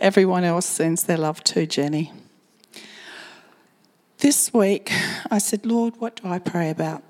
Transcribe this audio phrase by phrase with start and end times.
[0.00, 2.10] Everyone else sends their love to Jenny.
[4.16, 4.90] This week,
[5.30, 7.02] I said, Lord, what do I pray about?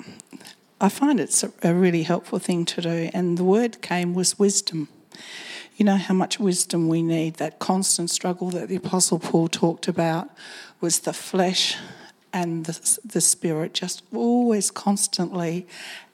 [0.80, 4.88] I find it's a really helpful thing to do, and the word came was wisdom.
[5.76, 7.34] You know how much wisdom we need.
[7.34, 10.28] That constant struggle that the Apostle Paul talked about
[10.80, 11.76] was the flesh
[12.32, 15.64] and the, the spirit just always constantly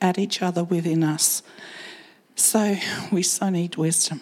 [0.02, 1.42] at each other within us.
[2.34, 2.76] So
[3.10, 4.20] we so need wisdom.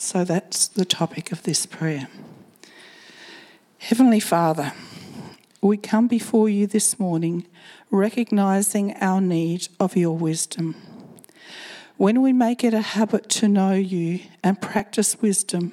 [0.00, 2.06] So that's the topic of this prayer.
[3.78, 4.72] Heavenly Father,
[5.60, 7.48] we come before you this morning
[7.90, 10.76] recognizing our need of your wisdom.
[11.96, 15.72] When we make it a habit to know you and practice wisdom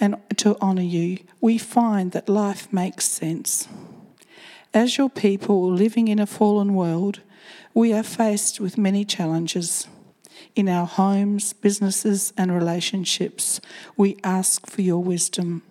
[0.00, 3.68] and to honour you, we find that life makes sense.
[4.74, 7.20] As your people living in a fallen world,
[7.74, 9.86] we are faced with many challenges.
[10.56, 13.60] In our homes, businesses, and relationships,
[13.96, 15.62] we ask for your wisdom.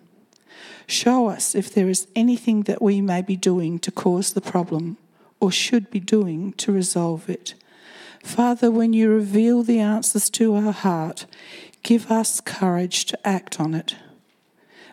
[0.86, 4.96] Show us if there is anything that we may be doing to cause the problem
[5.38, 7.54] or should be doing to resolve it.
[8.22, 11.26] Father, when you reveal the answers to our heart,
[11.82, 13.96] give us courage to act on it.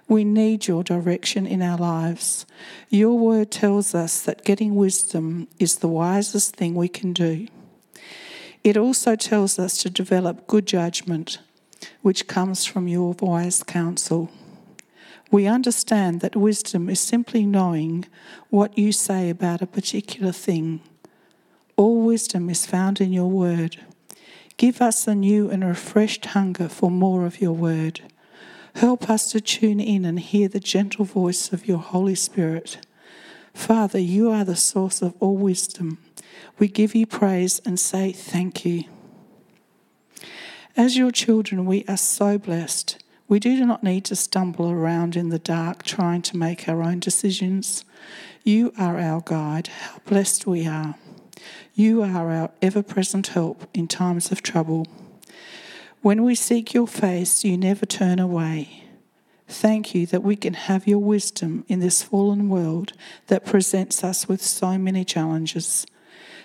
[0.07, 2.45] We need your direction in our lives.
[2.89, 7.47] Your word tells us that getting wisdom is the wisest thing we can do.
[8.67, 11.39] It also tells us to develop good judgment,
[12.01, 14.29] which comes from your wise counsel.
[15.31, 18.07] We understand that wisdom is simply knowing
[18.49, 20.81] what you say about a particular thing
[21.77, 23.77] all wisdom is found in your word.
[24.57, 28.01] Give us a new and refreshed hunger for more of your word.
[28.75, 32.85] Help us to tune in and hear the gentle voice of your Holy Spirit.
[33.57, 35.97] Father, you are the source of all wisdom.
[36.59, 38.83] We give you praise and say thank you.
[40.77, 43.03] As your children, we are so blessed.
[43.27, 46.99] We do not need to stumble around in the dark trying to make our own
[46.99, 47.83] decisions.
[48.43, 49.67] You are our guide.
[49.67, 50.95] How blessed we are.
[51.73, 54.85] You are our ever present help in times of trouble.
[56.01, 58.86] When we seek your face, you never turn away.
[59.47, 62.93] Thank you that we can have your wisdom in this fallen world
[63.27, 65.85] that presents us with so many challenges.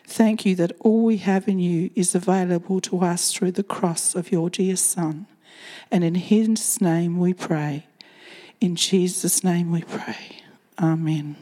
[0.06, 4.14] Thank you that all we have in you is available to us through the cross
[4.14, 5.26] of your dear Son.
[5.90, 7.86] And in his name we pray.
[8.60, 10.42] In Jesus' name we pray.
[10.80, 11.36] Amen.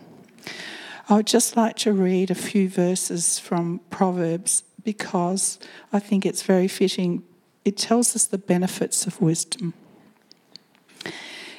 [1.08, 5.58] I would just like to read a few verses from Proverbs because
[5.92, 7.24] I think it's very fitting.
[7.64, 9.74] It tells us the benefits of wisdom.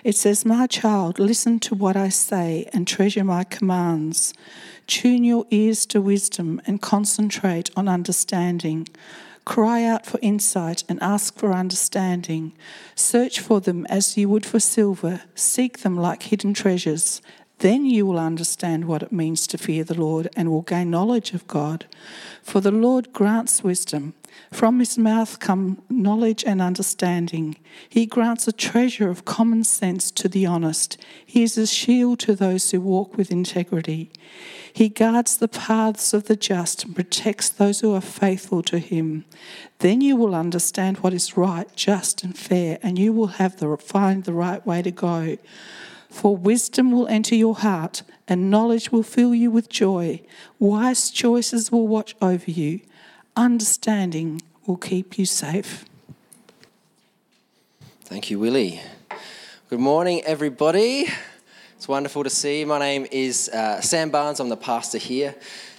[0.04, 4.34] It says, My child, listen to what I say and treasure my commands.
[4.88, 8.88] Tune your ears to wisdom and concentrate on understanding.
[9.46, 12.54] Cry out for insight and ask for understanding.
[12.96, 15.22] Search for them as you would for silver.
[15.36, 17.22] Seek them like hidden treasures.
[17.62, 21.36] Then you will understand what it means to fear the Lord and will gain knowledge
[21.36, 21.86] of God.
[22.42, 24.16] For the Lord grants wisdom.
[24.52, 27.58] From his mouth come knowledge and understanding.
[27.88, 30.98] He grants a treasure of common sense to the honest.
[31.24, 34.10] He is a shield to those who walk with integrity.
[34.74, 39.26] He guards the paths of the just and protects those who are faithful to him.
[39.80, 43.78] Then you will understand what is right, just, and fair, and you will have the,
[43.78, 45.38] find the right way to go.
[46.12, 50.22] For wisdom will enter your heart, and knowledge will fill you with joy.
[50.60, 52.82] Wise choices will watch over you,
[53.36, 55.86] understanding will keep you safe.
[58.04, 58.82] Thank you, Willie.
[59.70, 61.08] Good morning, everybody.
[61.78, 62.68] It's wonderful to see you.
[62.68, 64.42] My name is uh, Sam Barnes.
[64.42, 65.34] I'm the pastor here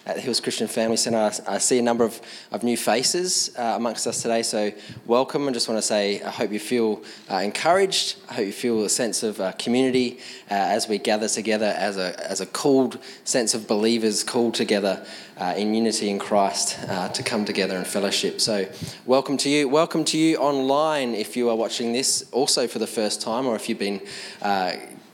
[0.07, 1.31] at the Hills Christian Family Centre.
[1.47, 2.21] I, see a number of,
[2.51, 4.73] of new faces uh, amongst us today, so
[5.07, 5.49] welcome.
[5.49, 8.17] I just want to say I hope you feel uh, encouraged.
[8.29, 10.19] I hope you feel a sense of uh, community
[10.51, 15.07] uh, as we gather together as a, as a called sense of believers called together
[15.39, 18.41] uh, in unity in Christ uh, to come together in fellowship.
[18.41, 18.67] So,
[19.07, 19.69] welcome to you.
[19.69, 23.55] Welcome to you online if you are watching this also for the first time or
[23.55, 24.01] if you've been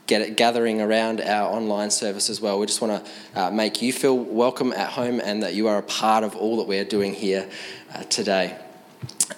[0.09, 2.59] get, gathering around our online service as well.
[2.59, 5.77] We just want to uh, make you feel welcome at home and that you are
[5.77, 7.47] a part of all that we're doing here
[7.93, 8.57] uh, today.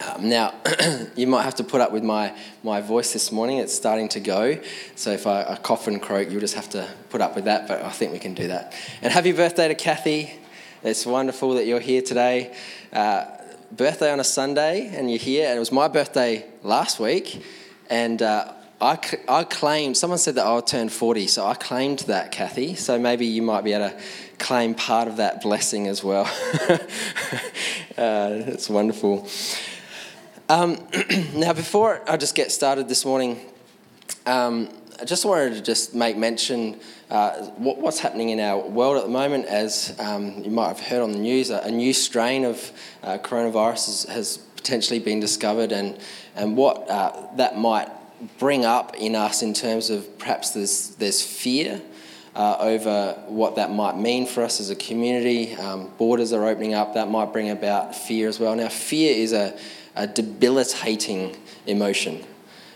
[0.07, 0.56] Um, now,
[1.15, 2.33] you might have to put up with my,
[2.63, 3.57] my voice this morning.
[3.57, 4.59] It's starting to go.
[4.95, 7.67] So if I, I, cough and croak, you'll just have to put up with that,
[7.67, 8.74] but I think we can do that.
[9.01, 10.31] And happy birthday to Kathy.
[10.83, 12.56] It's wonderful that you're here today.
[12.91, 13.25] Uh,
[13.71, 15.47] birthday on a Sunday, and you're here.
[15.47, 17.44] And it was my birthday last week.
[17.89, 18.97] And uh, I,
[19.27, 22.73] I claimed, someone said that I would turn 40, so I claimed that, Kathy.
[22.73, 23.99] So maybe you might be able to
[24.39, 26.25] claim part of that blessing as well.
[27.95, 29.29] uh, it's wonderful.
[30.49, 30.79] Um,
[31.35, 33.39] now, before I just get started this morning,
[34.25, 34.69] um,
[34.99, 36.79] I just wanted to just make mention
[37.11, 39.45] uh, what, what's happening in our world at the moment.
[39.45, 42.71] As um, you might have heard on the news, a, a new strain of
[43.03, 45.97] uh, coronavirus has, has, potentially been discovered, and
[46.35, 47.89] and what uh, that might
[48.39, 51.81] bring up in us in terms of perhaps there's there's fear.
[52.33, 55.53] Uh, over what that might mean for us as a community.
[55.56, 58.56] Um, borders are opening up, that might bring about fear as well.
[58.56, 59.59] Now, fear is a,
[59.97, 61.35] a debilitating
[61.65, 62.23] emotion,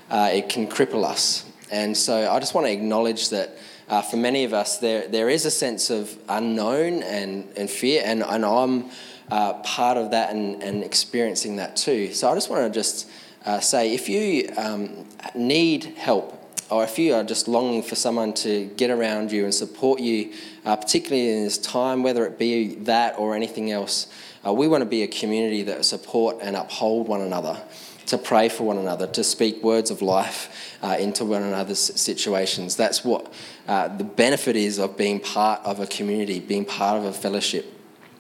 [0.10, 1.46] uh, it can cripple us.
[1.72, 3.58] And so I just want to acknowledge that
[3.88, 8.02] uh, for many of us, there, there is a sense of unknown and, and fear,
[8.04, 8.90] and, and I'm
[9.32, 12.14] uh, part of that and, and experiencing that too.
[12.14, 13.10] So I just want to just
[13.46, 18.34] uh, say if you um, need help, or if you are just longing for someone
[18.34, 20.34] to get around you and support you,
[20.66, 24.08] uh, particularly in this time, whether it be that or anything else,
[24.46, 27.62] uh, we want to be a community that support and uphold one another
[28.08, 32.76] to pray for one another, to speak words of life uh, into one another's situations.
[32.76, 33.34] That's what
[33.68, 37.66] uh, the benefit is of being part of a community, being part of a fellowship.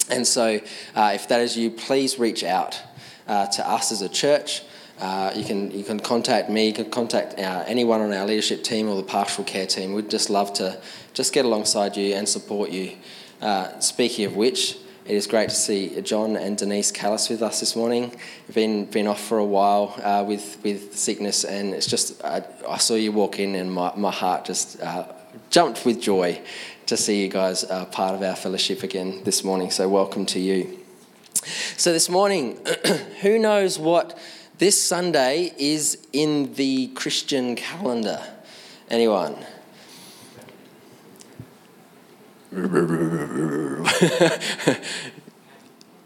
[0.10, 0.60] And so,
[0.96, 2.82] uh, if that is you, please reach out
[3.28, 4.64] uh, to us as a church.
[5.00, 6.68] Uh, you can you can contact me.
[6.68, 9.94] You can contact our, uh, anyone on our leadership team or the pastoral care team.
[9.94, 10.80] We'd just love to
[11.14, 12.94] just get alongside you and support you.
[13.80, 17.76] speaking of which, it is great to see John and Denise Callis with us this
[17.76, 18.06] morning.
[18.48, 22.44] You've been, been off for a while uh, with, with sickness, and it's just, I,
[22.68, 25.06] I, saw you walk in, and my, my heart just uh,
[25.52, 26.42] jumped with joy
[26.88, 29.70] to see you guys uh, part of our fellowship again this morning.
[29.70, 30.80] So, welcome to you.
[31.78, 32.58] So, this morning,
[33.22, 34.18] who knows what
[34.58, 38.22] this Sunday is in the Christian calendar?
[38.90, 39.34] Anyone?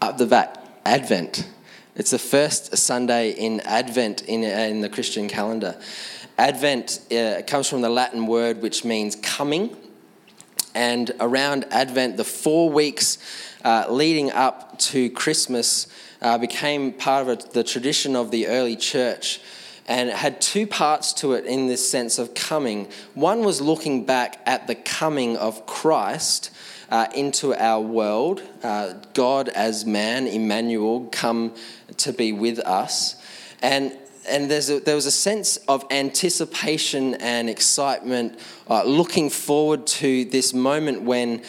[0.02, 1.48] Up the back, Advent.
[1.94, 5.76] It's the first Sunday in Advent in, in the Christian calendar.
[6.36, 9.76] Advent uh, comes from the Latin word which means coming.
[10.74, 13.18] And around Advent, the four weeks
[13.64, 15.86] uh, leading up to Christmas
[16.22, 19.40] uh, became part of a, the tradition of the early church
[19.90, 22.88] and it had two parts to it in this sense of coming.
[23.14, 26.52] One was looking back at the coming of Christ
[26.90, 31.56] uh, into our world, uh, God as man, Emmanuel, come
[31.96, 33.16] to be with us.
[33.62, 33.92] And
[34.30, 38.38] and a, there was a sense of anticipation and excitement,
[38.68, 41.42] uh, looking forward to this moment when,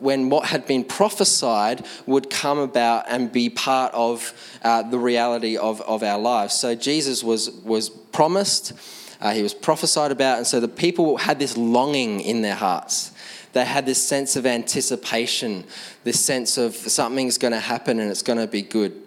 [0.00, 5.56] when what had been prophesied would come about and be part of uh, the reality
[5.56, 6.54] of, of our lives.
[6.54, 8.72] So Jesus was, was promised,
[9.20, 13.12] uh, he was prophesied about, and so the people had this longing in their hearts.
[13.54, 15.64] They had this sense of anticipation,
[16.04, 19.02] this sense of something's going to happen and it's going to be good.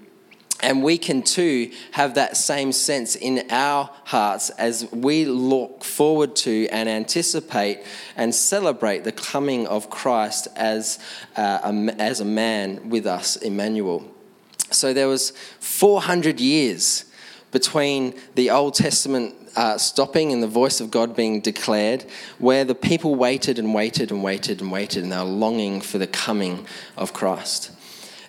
[0.62, 6.36] And we can too have that same sense in our hearts as we look forward
[6.38, 7.80] to and anticipate
[8.18, 11.00] and celebrate the coming of Christ as,
[11.38, 14.06] uh, a, as a man with us, Emmanuel.
[14.72, 17.06] So there was 400 years
[17.52, 22.06] between the Old Testament uh, stopping and the voice of God being declared,
[22.38, 25.98] where the people waited and waited and waited and waited, and they were longing for
[25.98, 27.72] the coming of Christ.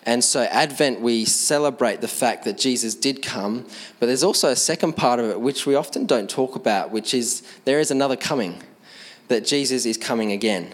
[0.03, 3.67] And so, Advent, we celebrate the fact that Jesus did come,
[3.99, 7.13] but there's also a second part of it which we often don't talk about, which
[7.13, 8.63] is there is another coming,
[9.27, 10.73] that Jesus is coming again.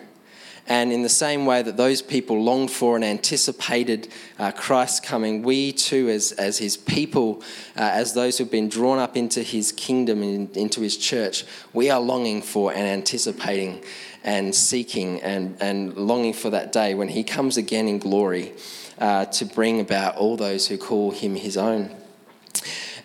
[0.69, 5.41] And in the same way that those people longed for and anticipated uh, Christ's coming,
[5.41, 7.41] we too, as, as his people,
[7.77, 11.89] uh, as those who've been drawn up into his kingdom and into his church, we
[11.89, 13.81] are longing for and anticipating
[14.25, 18.53] and seeking and, and longing for that day when he comes again in glory
[18.99, 21.95] uh, to bring about all those who call him his own.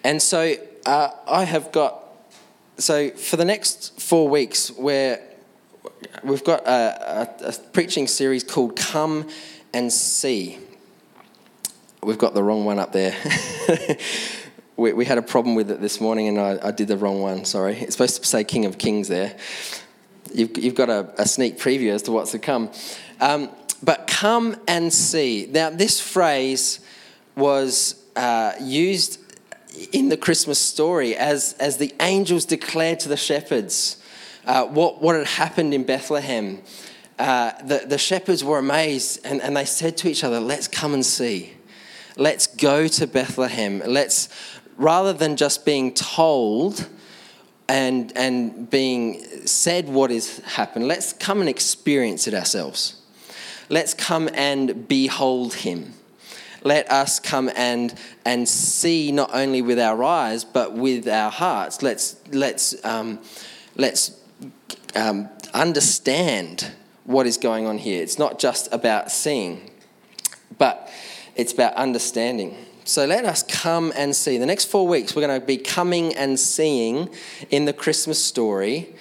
[0.05, 0.55] And so
[0.87, 2.03] uh, I have got,
[2.79, 5.21] so for the next four weeks, where
[6.25, 9.29] we've got a, a, a preaching series called Come
[9.73, 10.59] and See.
[12.03, 13.15] We've got the wrong one up there.
[14.77, 17.23] we, we, had a problem with it this morning and I, I, did the wrong
[17.23, 17.77] one, sorry.
[17.77, 19.37] It's supposed to say King of Kings there.
[20.35, 22.71] You've, you've got a, a, sneak preview as to what's to come.
[23.21, 23.51] Um,
[23.83, 25.49] but come and see.
[25.51, 26.81] Now, this phrase
[27.37, 29.19] was uh, used
[29.93, 33.97] in the Christmas story as, as the angels declared to the shepherds
[34.45, 36.63] uh, what, what had happened in Bethlehem.
[37.19, 40.95] Uh, the, the shepherds were amazed and, and they said to each other, Let's come
[40.95, 41.53] and see.
[42.17, 43.83] Let's go to Bethlehem.
[43.87, 44.29] Let's,
[44.77, 46.89] rather than just being told
[47.69, 53.02] and, and being said what has happened, let's come and experience it ourselves.
[53.73, 55.95] Let's come and behold him.
[56.63, 61.83] Let us come and, and see not only with our eyes, but with our hearts.
[61.83, 63.21] Let's, let's um,
[63.77, 64.21] let's
[64.95, 66.71] um, understand
[67.05, 68.03] what is going on here.
[68.03, 69.71] It's not just about seeing,
[70.59, 70.91] but
[71.35, 72.55] it's about understanding.
[72.85, 74.37] So let us come and see.
[74.37, 77.09] The next four weeks, we're going to be coming and seeing
[77.49, 78.95] in the Christmas story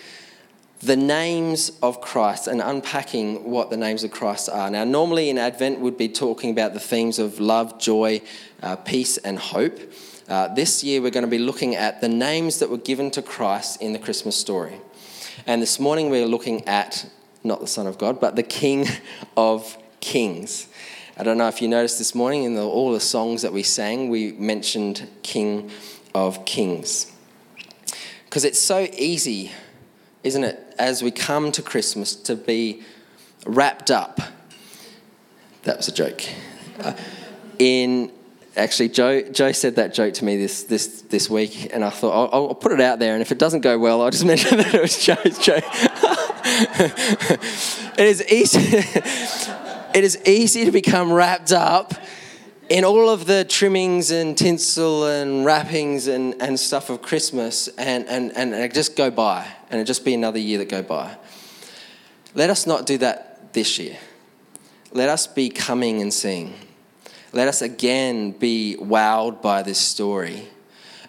[0.83, 4.69] the names of Christ and unpacking what the names of Christ are.
[4.69, 8.21] Now, normally in Advent, we'd be talking about the themes of love, joy,
[8.63, 9.79] uh, peace, and hope.
[10.27, 13.21] Uh, this year, we're going to be looking at the names that were given to
[13.21, 14.79] Christ in the Christmas story.
[15.45, 17.05] And this morning, we're looking at
[17.43, 18.87] not the Son of God, but the King
[19.37, 20.67] of Kings.
[21.17, 23.61] I don't know if you noticed this morning in the, all the songs that we
[23.61, 25.69] sang, we mentioned King
[26.15, 27.11] of Kings.
[28.25, 29.51] Because it's so easy,
[30.23, 32.83] isn't it, as we come to Christmas to be
[33.45, 34.19] wrapped up.
[35.63, 36.23] That was a joke.
[36.79, 36.93] Uh,
[37.59, 38.11] in
[38.55, 42.33] actually, Joe, Joe said that joke to me this, this, this week, and I thought
[42.33, 44.57] I'll, I'll put it out there, and if it doesn't go well, I'll just mention
[44.57, 45.63] that it was Joe's joke.
[47.97, 48.77] it is easy.
[49.93, 51.93] it is easy to become wrapped up
[52.71, 58.07] in all of the trimmings and tinsel and wrappings and, and stuff of Christmas and,
[58.07, 61.17] and, and just go by and it just be another year that go by.
[62.33, 63.97] Let us not do that this year.
[64.93, 66.53] Let us be coming and seeing.
[67.33, 70.47] Let us again be wowed by this story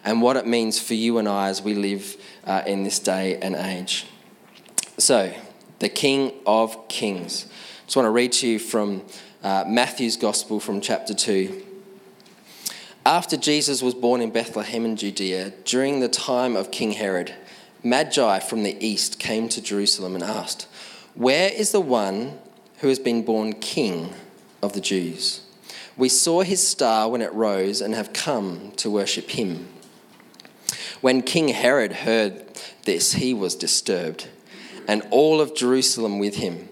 [0.03, 3.37] and what it means for you and I as we live uh, in this day
[3.37, 4.05] and age.
[4.97, 5.33] So,
[5.79, 7.45] the King of Kings.
[7.45, 9.03] I just want to read to you from
[9.43, 11.65] uh, Matthew's Gospel from chapter 2.
[13.05, 17.35] After Jesus was born in Bethlehem in Judea, during the time of King Herod,
[17.83, 20.67] Magi from the east came to Jerusalem and asked,
[21.13, 22.39] Where is the one
[22.77, 24.13] who has been born king
[24.61, 25.41] of the Jews?
[25.97, 29.67] We saw his star when it rose and have come to worship him.
[31.01, 32.45] When King Herod heard
[32.85, 34.29] this, he was disturbed,
[34.87, 36.69] and all of Jerusalem with him.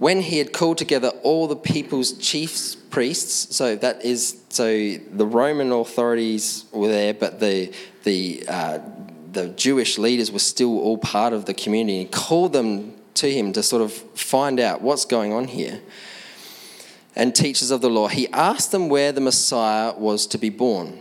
[0.00, 5.26] When he had called together all the people's chiefs, priests, so that is, so the
[5.26, 7.70] Roman authorities were there, but the,
[8.04, 8.78] the, uh,
[9.30, 11.98] the Jewish leaders were still all part of the community.
[11.98, 15.82] He called them to him to sort of find out what's going on here.
[17.14, 20.98] And teachers of the law, he asked them where the Messiah was to be born.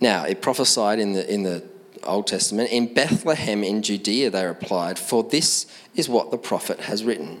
[0.00, 1.62] Now, it prophesied in the, in the
[2.02, 7.04] Old Testament, in Bethlehem in Judea, they replied, For this is what the prophet has
[7.04, 7.40] written.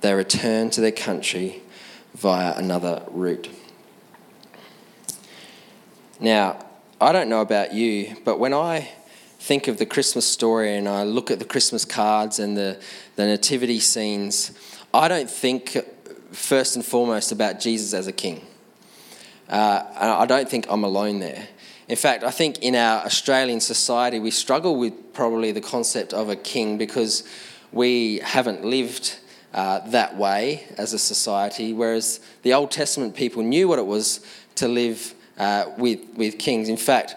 [0.00, 1.62] they returned to their country
[2.14, 3.48] via another route.
[6.20, 6.64] Now,
[7.00, 8.90] I don't know about you, but when I
[9.38, 12.80] think of the Christmas story and I look at the Christmas cards and the,
[13.16, 14.52] the nativity scenes,
[14.92, 15.76] I don't think
[16.32, 18.44] first and foremost about Jesus as a king.
[19.48, 21.48] Uh, I don't think I'm alone there.
[21.88, 26.28] In fact, I think in our Australian society, we struggle with probably the concept of
[26.28, 27.22] a king because
[27.72, 29.18] we haven't lived
[29.54, 34.24] uh, that way as a society, whereas the Old Testament people knew what it was
[34.56, 36.68] to live uh, with, with kings.
[36.68, 37.16] In fact,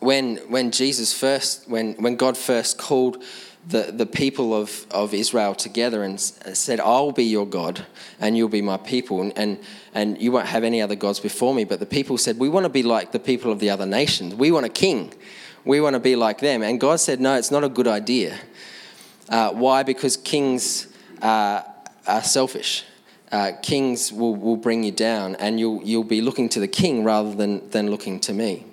[0.00, 3.22] when, when Jesus first, when, when God first called
[3.66, 7.84] the, the people of, of Israel together and said, I'll be your God
[8.18, 9.60] and you'll be my people, and, and,
[9.94, 11.64] and you won't have any other gods before me.
[11.64, 14.34] But the people said, We want to be like the people of the other nations.
[14.34, 15.12] We want a king.
[15.64, 16.62] We want to be like them.
[16.62, 18.38] And God said, No, it's not a good idea.
[19.28, 19.82] Uh, why?
[19.82, 20.87] Because kings
[21.22, 21.62] uh,
[22.06, 22.84] are selfish.
[23.30, 27.04] Uh, kings will, will bring you down, and you'll, you'll be looking to the king
[27.04, 28.64] rather than, than looking to me.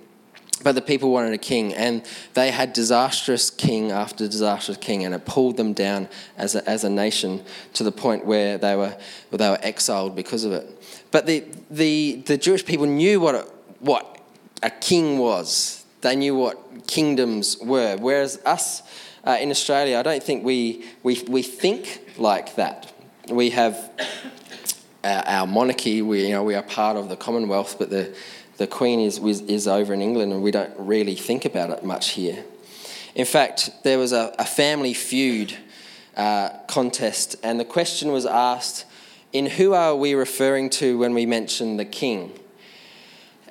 [0.63, 5.13] But the people wanted a king, and they had disastrous king after disastrous king, and
[5.13, 8.97] it pulled them down as a, as a nation to the point where they were,
[9.29, 10.65] where they were exiled because of it.
[11.11, 13.45] But the, the, the Jewish people knew what, a,
[13.79, 14.21] what
[14.63, 15.83] a king was.
[16.01, 17.97] they knew what kingdoms were.
[17.97, 18.83] Whereas us
[19.25, 22.91] uh, in Australia, I don't think we, we, we think like that.
[23.29, 23.91] We have
[25.03, 28.15] our, our monarchy, we, you know, we are part of the Commonwealth, but the,
[28.57, 32.11] the Queen is, is over in England and we don't really think about it much
[32.11, 32.43] here.
[33.13, 35.55] In fact, there was a, a family feud
[36.17, 38.85] uh, contest, and the question was asked
[39.31, 42.31] in who are we referring to when we mention the king?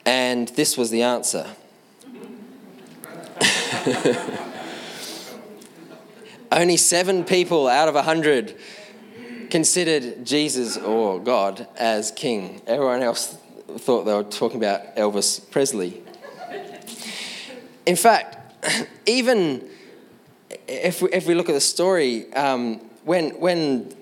[0.06, 1.46] And this was the answer.
[6.54, 8.56] Only seven people out of a hundred
[9.50, 12.62] considered Jesus or God as king.
[12.68, 13.36] Everyone else
[13.78, 16.00] thought they were talking about Elvis Presley.
[17.86, 18.36] In fact,
[19.06, 19.68] even
[20.68, 23.92] if we, if we look at the story, um, when, when,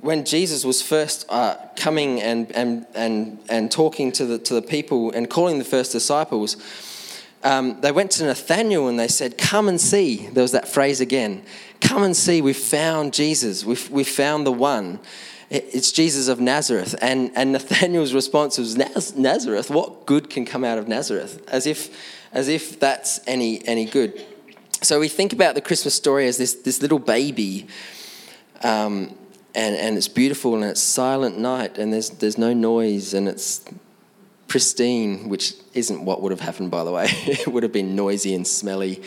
[0.00, 4.62] when Jesus was first uh, coming and, and, and, and talking to the, to the
[4.62, 6.58] people and calling the first disciples,
[7.42, 10.28] um, they went to Nathanael and they said, Come and see.
[10.28, 11.42] There was that phrase again
[11.80, 12.42] Come and see.
[12.42, 13.64] We've found Jesus.
[13.64, 15.00] We've, we've found the one.
[15.48, 16.94] It's Jesus of Nazareth.
[17.02, 18.76] And, and Nathanael's response was,
[19.16, 19.70] Nazareth?
[19.70, 21.42] What good can come out of Nazareth?
[21.48, 21.90] As if,
[22.32, 24.24] as if that's any, any good.
[24.82, 27.66] So we think about the Christmas story as this, this little baby.
[28.62, 29.16] Um,
[29.54, 33.64] and, and it's beautiful and it's silent night and there's, there's no noise and it's
[34.50, 37.06] pristine, which isn't what would have happened, by the way.
[37.08, 39.00] it would have been noisy and smelly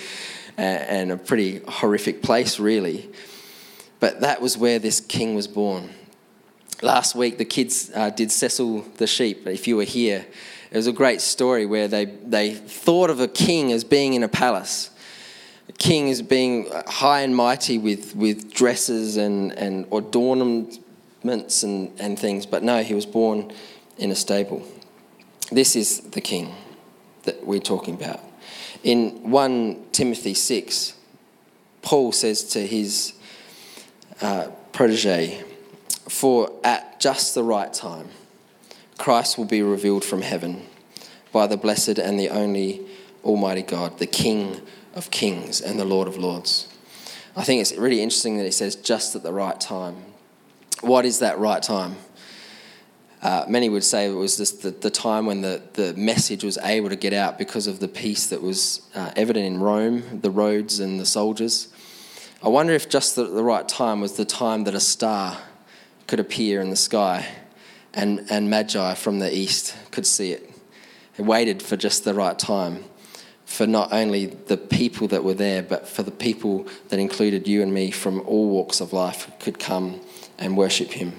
[0.58, 3.10] and a pretty horrific place, really.
[4.00, 5.90] But that was where this king was born.
[6.82, 9.46] Last week, the kids uh, did Cecil the sheep.
[9.46, 10.26] If you were here,
[10.72, 14.24] it was a great story where they, they thought of a king as being in
[14.24, 14.92] a palace.
[15.68, 22.18] A king as being high and mighty with, with dresses and, and adornments and, and
[22.18, 23.52] things, but no, he was born
[23.98, 24.66] in a stable.
[25.52, 26.54] This is the king
[27.24, 28.20] that we're talking about.
[28.84, 30.94] In 1 Timothy 6,
[31.82, 33.14] Paul says to his
[34.22, 35.44] uh, protege,
[36.08, 38.10] For at just the right time,
[38.98, 40.66] Christ will be revealed from heaven
[41.32, 42.86] by the blessed and the only
[43.24, 44.62] Almighty God, the King
[44.94, 46.68] of kings and the Lord of lords.
[47.36, 49.96] I think it's really interesting that he says just at the right time.
[50.82, 51.96] What is that right time?
[53.24, 56.58] Uh, many would say it was just the, the time when the, the message was
[56.58, 60.30] able to get out because of the peace that was uh, evident in Rome, the
[60.30, 61.70] roads and the soldiers.
[62.44, 65.38] I wonder if just the, the right time was the time that a star
[66.06, 67.26] could appear in the sky
[67.94, 70.52] and, and Magi from the east could see it.
[71.18, 72.84] It waited for just the right time
[73.46, 77.62] for not only the people that were there, but for the people that included you
[77.62, 80.02] and me from all walks of life could come
[80.38, 81.14] and worship him.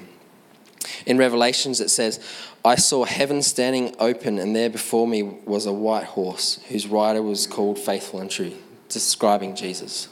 [1.06, 2.20] In Revelations, it says,
[2.64, 7.22] I saw heaven standing open, and there before me was a white horse, whose rider
[7.22, 8.52] was called Faithful and True,
[8.88, 10.08] describing Jesus.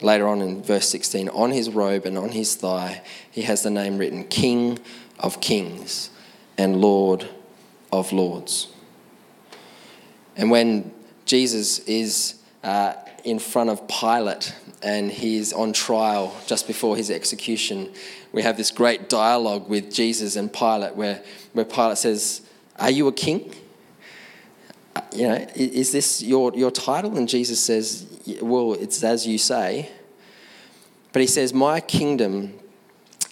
[0.00, 3.70] Later on in verse 16, on his robe and on his thigh, he has the
[3.70, 4.78] name written King
[5.18, 6.10] of Kings
[6.58, 7.28] and Lord
[7.92, 8.68] of Lords.
[10.36, 10.92] And when
[11.24, 17.90] Jesus is uh, in front of Pilate and he's on trial just before his execution,
[18.32, 21.22] we have this great dialogue with Jesus and Pilate where,
[21.54, 22.42] where Pilate says,
[22.78, 23.54] Are you a king?
[24.94, 27.16] Uh, you know, is this your, your title?
[27.16, 28.06] And Jesus says,
[28.42, 29.90] Well, it's as you say.
[31.12, 32.52] But he says, My kingdom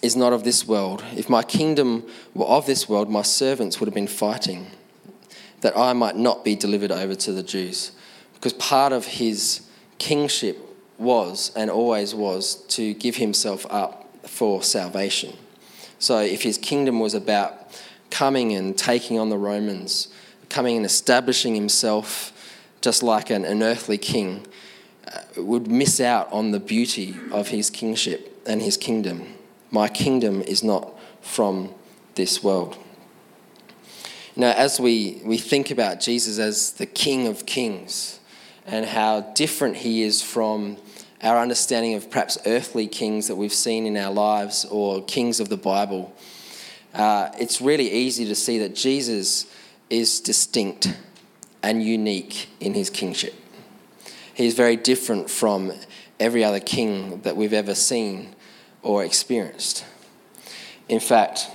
[0.01, 1.03] is not of this world.
[1.15, 4.67] If my kingdom were of this world, my servants would have been fighting
[5.61, 7.91] that I might not be delivered over to the Jews.
[8.33, 9.61] Because part of his
[9.99, 10.72] kingship
[11.03, 15.35] was and always was to give himself up for salvation.
[15.99, 20.07] So if his kingdom was about coming and taking on the Romans,
[20.49, 22.31] coming and establishing himself
[22.81, 24.45] just like an, an earthly king,
[25.07, 29.35] uh, would miss out on the beauty of his kingship and his kingdom.
[29.71, 31.73] My kingdom is not from
[32.15, 32.77] this world.
[34.35, 38.19] Know, as we, we think about Jesus as the King of Kings
[38.65, 40.77] and how different he is from
[41.23, 45.47] our understanding of perhaps earthly kings that we've seen in our lives or kings of
[45.47, 46.13] the Bible,
[46.93, 49.51] uh, it's really easy to see that Jesus
[49.89, 50.95] is distinct
[51.63, 53.33] and unique in his kingship.
[54.33, 55.71] He's very different from
[56.19, 58.35] every other king that we've ever seen
[58.81, 59.85] or experienced.
[60.89, 61.49] In fact,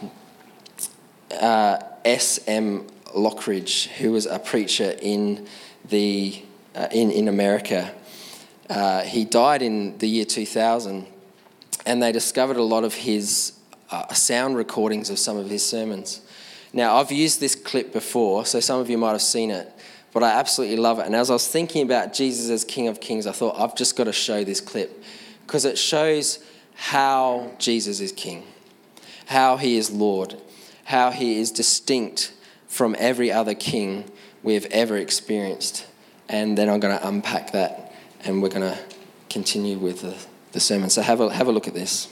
[1.40, 2.86] uh, S.M.
[3.14, 5.46] Lockridge, who was a preacher in,
[5.88, 6.42] the,
[6.74, 7.92] uh, in, in America.
[8.68, 11.06] Uh, he died in the year 2000,
[11.86, 13.52] and they discovered a lot of his
[13.90, 16.20] uh, sound recordings of some of his sermons.
[16.72, 19.72] Now, I've used this clip before, so some of you might have seen it,
[20.12, 21.06] but I absolutely love it.
[21.06, 23.96] And as I was thinking about Jesus as King of Kings, I thought, I've just
[23.96, 25.02] got to show this clip
[25.46, 28.44] because it shows how Jesus is King,
[29.26, 30.36] how he is Lord,
[30.84, 32.32] how he is distinct
[32.66, 34.04] from every other king
[34.42, 35.86] we've ever experienced.
[36.28, 37.87] And then I'm going to unpack that
[38.24, 38.78] and we're going to
[39.30, 40.16] continue with the,
[40.52, 40.90] the sermon.
[40.90, 42.08] So have a, have a look at this.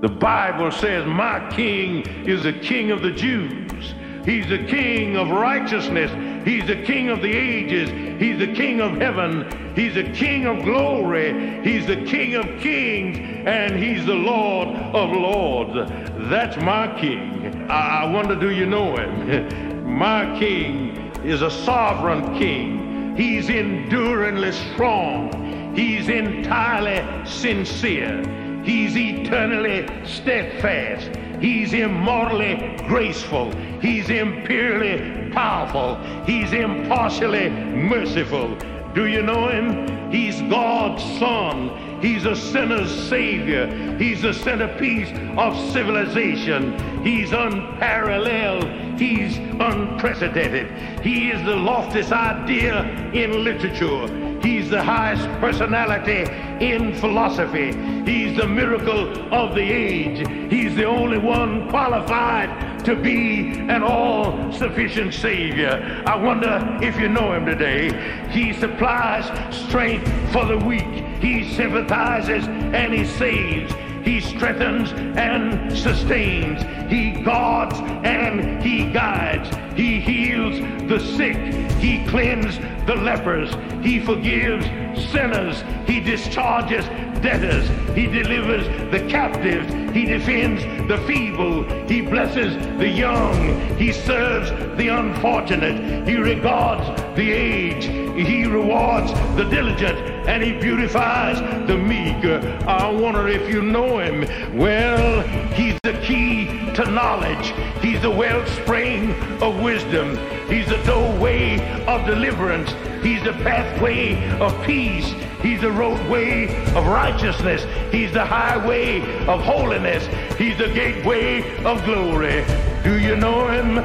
[0.00, 3.94] The Bible says, My king is the king of the Jews.
[4.24, 6.10] He's the king of righteousness.
[6.46, 7.90] He's the king of the ages.
[8.20, 9.74] He's the king of heaven.
[9.74, 11.60] He's the king of glory.
[11.64, 13.18] He's the king of kings.
[13.44, 15.90] And he's the Lord of lords.
[16.30, 17.68] That's my king.
[17.68, 19.98] I, I wonder, do you know him?
[19.98, 23.16] my king is a sovereign king.
[23.16, 25.74] He's enduringly strong.
[25.74, 28.22] He's entirely sincere.
[28.62, 31.10] He's eternally steadfast.
[31.40, 33.50] He's immortally graceful.
[33.80, 35.96] He's imperially powerful.
[36.24, 38.56] He's impartially merciful.
[38.94, 40.10] Do you know him?
[40.10, 42.00] He's God's son.
[42.00, 43.66] He's a sinner's savior.
[43.98, 47.04] He's the centerpiece of civilization.
[47.04, 48.64] He's unparalleled.
[48.98, 51.02] He's unprecedented.
[51.02, 52.80] He is the loftiest idea
[53.12, 54.40] in literature.
[54.40, 56.24] He's the highest personality
[56.64, 57.72] in philosophy.
[58.10, 60.26] He's the miracle of the age.
[60.50, 66.02] He's the only one qualified to be an all sufficient Savior.
[66.06, 67.90] I wonder if you know him today.
[68.30, 73.74] He supplies strength for the weak, he sympathizes and he saves.
[74.04, 76.62] He strengthens and sustains.
[76.88, 77.74] He guards
[78.06, 79.50] and he guides.
[79.76, 81.36] He heals the sick.
[81.80, 83.52] He cleanses the lepers.
[83.84, 84.64] He forgives
[85.10, 85.64] sinners.
[85.88, 86.86] He discharges
[87.22, 87.68] debtors.
[87.94, 89.72] He delivers the captives.
[89.94, 91.64] He defends the feeble.
[91.88, 93.76] He blesses the young.
[93.76, 96.08] He serves the unfortunate.
[96.08, 97.90] He regards the aged.
[98.16, 102.24] He rewards the diligent and he beautifies the meek.
[102.66, 104.56] I wonder if you know him.
[104.56, 105.22] Well,
[105.54, 106.46] he's the key
[106.76, 107.54] to knowledge.
[107.80, 109.12] He's the wellspring
[109.42, 110.10] of wisdom.
[110.46, 112.70] He's the doorway of deliverance.
[113.02, 115.10] He's the pathway of peace.
[115.40, 117.64] He's the roadway of righteousness.
[117.90, 120.06] He's the highway of holiness.
[120.36, 122.44] He's the gateway of glory.
[122.84, 123.76] Do you know him?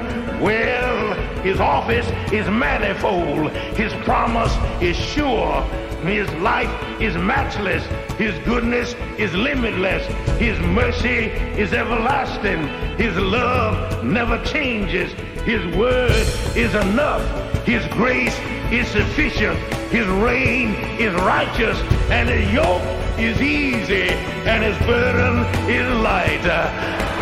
[0.41, 3.51] Well, his office is manifold.
[3.77, 5.63] His promise is sure.
[6.03, 7.85] His life is matchless.
[8.17, 10.05] His goodness is limitless.
[10.39, 11.29] His mercy
[11.61, 12.67] is everlasting.
[12.97, 15.13] His love never changes.
[15.43, 17.23] His word is enough.
[17.65, 18.37] His grace
[18.71, 19.57] is sufficient.
[19.91, 21.77] His reign is righteous.
[22.09, 22.81] And his yoke
[23.19, 24.09] is easy.
[24.49, 26.45] And his burden is light.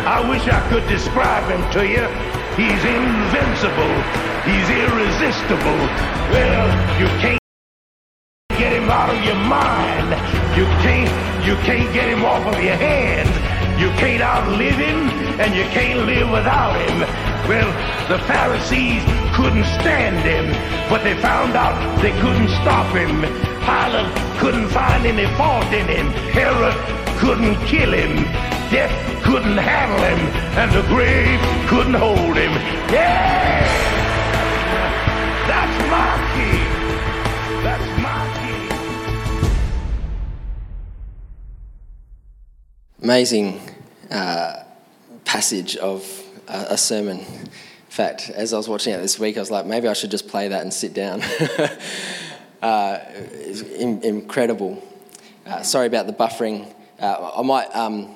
[0.06, 2.06] I wish I could describe him to you.
[2.56, 3.94] He's invincible.
[4.44, 5.80] He's irresistible.
[6.32, 7.39] Well, you can't
[8.80, 10.10] him out of your mind.
[10.56, 11.10] You can't
[11.46, 13.30] you can't get him off of your hands.
[13.80, 15.08] You can't outlive him
[15.40, 17.00] and you can't live without him.
[17.48, 17.70] Well,
[18.08, 19.02] the Pharisees
[19.34, 20.46] couldn't stand him,
[20.88, 23.22] but they found out they couldn't stop him.
[23.64, 26.06] Pilate couldn't find any fault in him.
[26.36, 26.76] Herod
[27.18, 28.24] couldn't kill him.
[28.70, 30.20] Death couldn't handle him,
[30.60, 32.52] and the grave couldn't hold him.
[32.92, 33.66] Yeah!
[35.48, 36.79] That's my king.
[43.02, 43.58] Amazing
[44.10, 44.62] uh,
[45.24, 46.04] passage of
[46.46, 47.20] uh, a sermon.
[47.20, 47.48] In
[47.88, 50.28] fact, as I was watching it this week, I was like, maybe I should just
[50.28, 51.22] play that and sit down.
[52.62, 52.98] uh,
[53.78, 54.86] in- incredible.
[55.46, 56.70] Uh, sorry about the buffering.
[57.00, 58.14] Uh, I might um,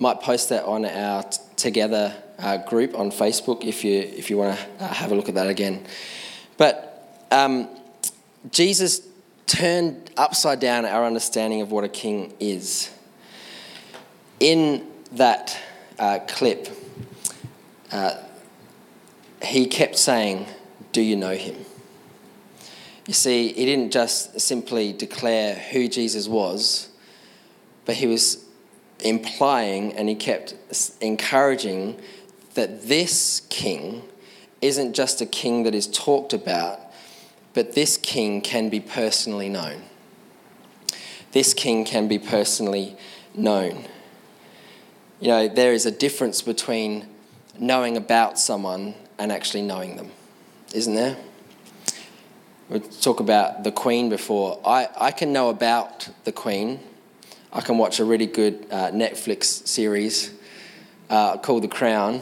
[0.00, 4.36] might post that on our t- Together uh, group on Facebook if you if you
[4.36, 5.86] want to uh, have a look at that again.
[6.56, 7.68] But um,
[8.50, 9.00] Jesus
[9.46, 12.90] turned upside down our understanding of what a king is.
[14.40, 15.58] In that
[15.98, 16.68] uh, clip,
[17.92, 18.16] uh,
[19.42, 20.46] he kept saying,
[20.92, 21.56] Do you know him?
[23.06, 26.88] You see, he didn't just simply declare who Jesus was,
[27.84, 28.44] but he was
[29.00, 30.54] implying and he kept
[31.00, 32.00] encouraging
[32.54, 34.02] that this king
[34.62, 36.80] isn't just a king that is talked about,
[37.52, 39.82] but this king can be personally known.
[41.32, 42.96] This king can be personally
[43.34, 43.84] known.
[45.24, 47.08] You know, there is a difference between
[47.58, 50.10] knowing about someone and actually knowing them,
[50.74, 51.16] isn't there?
[52.68, 54.60] We talk about the Queen before.
[54.66, 56.78] I, I can know about the Queen.
[57.54, 60.30] I can watch a really good uh, Netflix series
[61.08, 62.20] uh, called The Crown.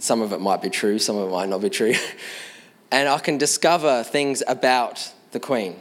[0.00, 1.94] Some of it might be true, some of it might not be true.
[2.90, 5.76] and I can discover things about the Queen.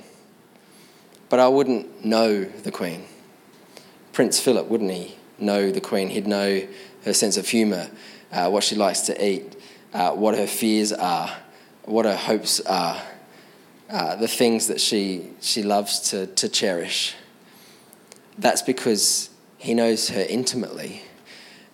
[1.27, 3.05] But I wouldn't know the Queen.
[4.13, 6.09] Prince Philip, wouldn't he know the Queen?
[6.09, 6.67] He'd know
[7.05, 7.89] her sense of humour,
[8.31, 9.55] uh, what she likes to eat,
[9.93, 11.35] uh, what her fears are,
[11.85, 13.01] what her hopes are,
[13.89, 17.15] uh, the things that she, she loves to, to cherish.
[18.37, 21.03] That's because he knows her intimately.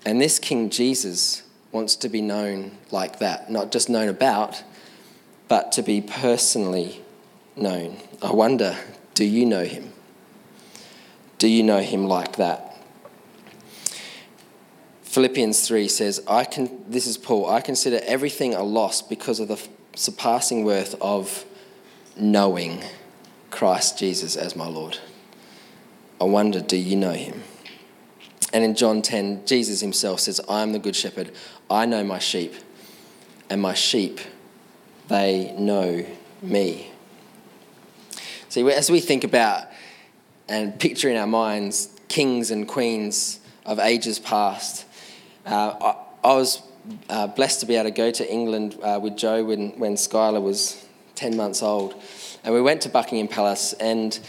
[0.06, 4.64] And this King Jesus wants to be known like that, not just known about,
[5.48, 7.02] but to be personally
[7.56, 7.98] known.
[8.22, 8.76] I wonder,
[9.14, 9.94] do you know him?
[11.38, 12.67] Do you know him like that?
[15.08, 19.48] Philippians 3 says, I can, this is Paul, I consider everything a loss because of
[19.48, 19.60] the
[19.96, 21.46] surpassing worth of
[22.18, 22.84] knowing
[23.50, 25.00] Christ Jesus as my Lord.
[26.20, 27.42] I wonder, do you know him?
[28.52, 31.32] And in John 10, Jesus himself says, I am the good shepherd.
[31.70, 32.54] I know my sheep,
[33.50, 34.20] and my sheep,
[35.08, 36.06] they know
[36.42, 36.92] me.
[38.50, 39.68] See, as we think about
[40.50, 44.86] and picture in our minds kings and queens of ages past,
[45.56, 46.62] I, I, was
[47.10, 50.42] uh, blessed to be able to go to England uh, with Joe when, when Skylar
[50.42, 51.96] was 10 months old.
[52.44, 54.20] And we went to Buckingham Palace, and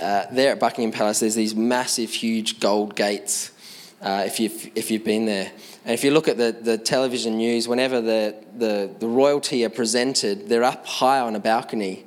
[0.00, 3.52] uh, there at Buckingham Palace, there's these massive, huge gold gates.
[4.02, 5.50] Uh, if you've if you've been there,
[5.84, 9.70] and if you look at the, the television news, whenever the, the the royalty are
[9.70, 12.04] presented, they're up high on a balcony,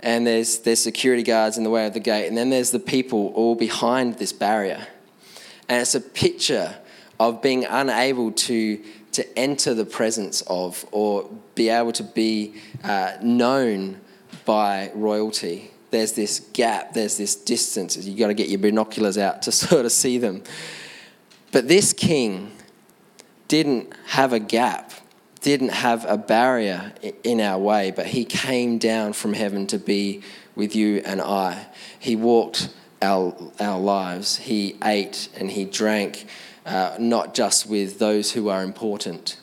[0.00, 2.78] and there's there's security guards in the way of the gate, and then there's the
[2.78, 4.86] people all behind this barrier,
[5.66, 6.76] and it's a picture
[7.20, 13.12] of being unable to to enter the presence of or be able to be uh,
[13.22, 14.00] known
[14.44, 17.96] by royalty there's this gap, there's this distance.
[17.96, 20.42] You've got to get your binoculars out to sort of see them.
[21.52, 22.50] But this king
[23.46, 24.92] didn't have a gap,
[25.40, 30.22] didn't have a barrier in our way, but he came down from heaven to be
[30.56, 31.66] with you and I.
[32.00, 36.26] He walked our, our lives, he ate and he drank,
[36.64, 39.38] uh, not just with those who are important,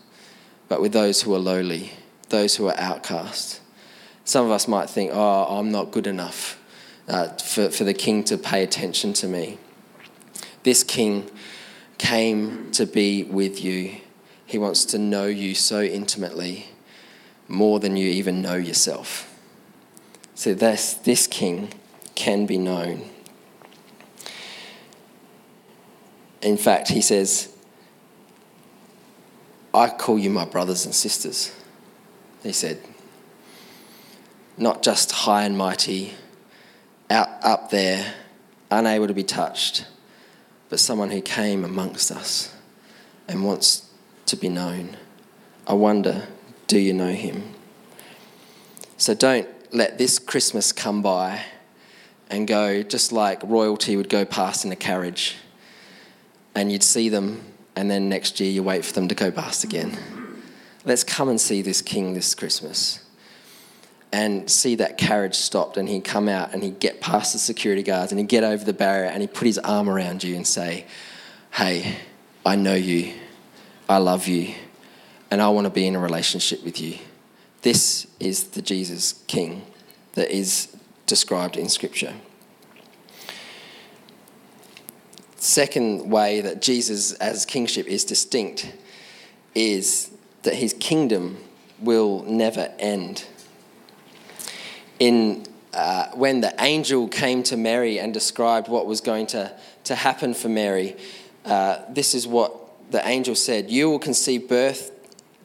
[0.68, 1.92] but with those who are lowly,
[2.30, 3.62] those who are outcast.
[4.24, 6.62] Some of us might think, oh, I'm not good enough
[7.08, 9.58] uh, for, for the king to pay attention to me.
[10.64, 11.30] This king
[11.98, 13.98] came to be with you.
[14.46, 16.68] He wants to know you so intimately,
[17.48, 19.28] more than you even know yourself.
[20.36, 21.74] So this, this king
[22.16, 23.11] can be known.
[26.42, 27.56] In fact, he says,
[29.74, 31.56] I call you my brothers and sisters.
[32.44, 32.80] He said,
[34.58, 36.14] not just high and mighty,
[37.10, 38.14] out up there,
[38.70, 39.86] unable to be touched,
[40.70, 42.56] but someone who came amongst us
[43.28, 43.90] and wants
[44.26, 44.98] to be known.
[45.68, 46.28] I wonder,
[46.68, 47.54] do you know him?
[48.98, 51.44] So don't let this Christmas come by
[52.30, 55.36] and go just like royalty would go past in a carriage
[56.56, 57.44] and you'd see them
[57.76, 59.98] and then next year you wait for them to go past again.
[60.86, 63.06] Let's come and see this king this Christmas
[64.12, 67.84] and see that carriage stopped and he'd come out and he'd get past the security
[67.84, 70.46] guards and he'd get over the barrier and he'd put his arm around you and
[70.46, 70.86] say,
[71.52, 71.98] Hey,
[72.46, 73.14] I know you,
[73.88, 74.54] I love you,
[75.30, 76.98] and I want to be in a relationship with you.
[77.62, 79.64] This is the Jesus King
[80.14, 82.14] that is described in Scripture.
[85.42, 88.72] Second way that Jesus as kingship is distinct
[89.56, 90.12] is
[90.44, 91.38] that his kingdom
[91.80, 93.26] will never end
[95.02, 99.52] in uh, when the angel came to Mary and described what was going to,
[99.86, 100.96] to happen for Mary,
[101.44, 102.56] uh, this is what
[102.92, 104.92] the angel said You will conceive birth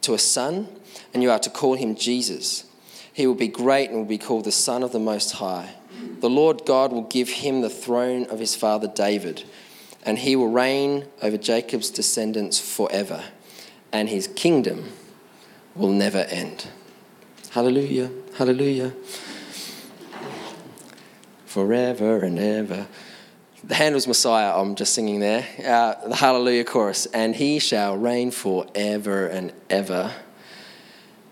[0.01, 0.67] to a son,
[1.11, 2.65] and you are to call him Jesus.
[3.11, 5.73] He will be great and will be called the Son of the Most High.
[6.19, 9.43] The Lord God will give him the throne of his father David,
[10.03, 13.23] and he will reign over Jacob's descendants forever,
[13.91, 14.91] and his kingdom
[15.75, 16.67] will never end.
[17.51, 18.93] Hallelujah, hallelujah
[21.57, 22.85] forever and ever.
[23.63, 28.29] The Handel's Messiah, I'm just singing there, uh, the Hallelujah chorus, and he shall reign
[28.29, 30.13] forever and ever.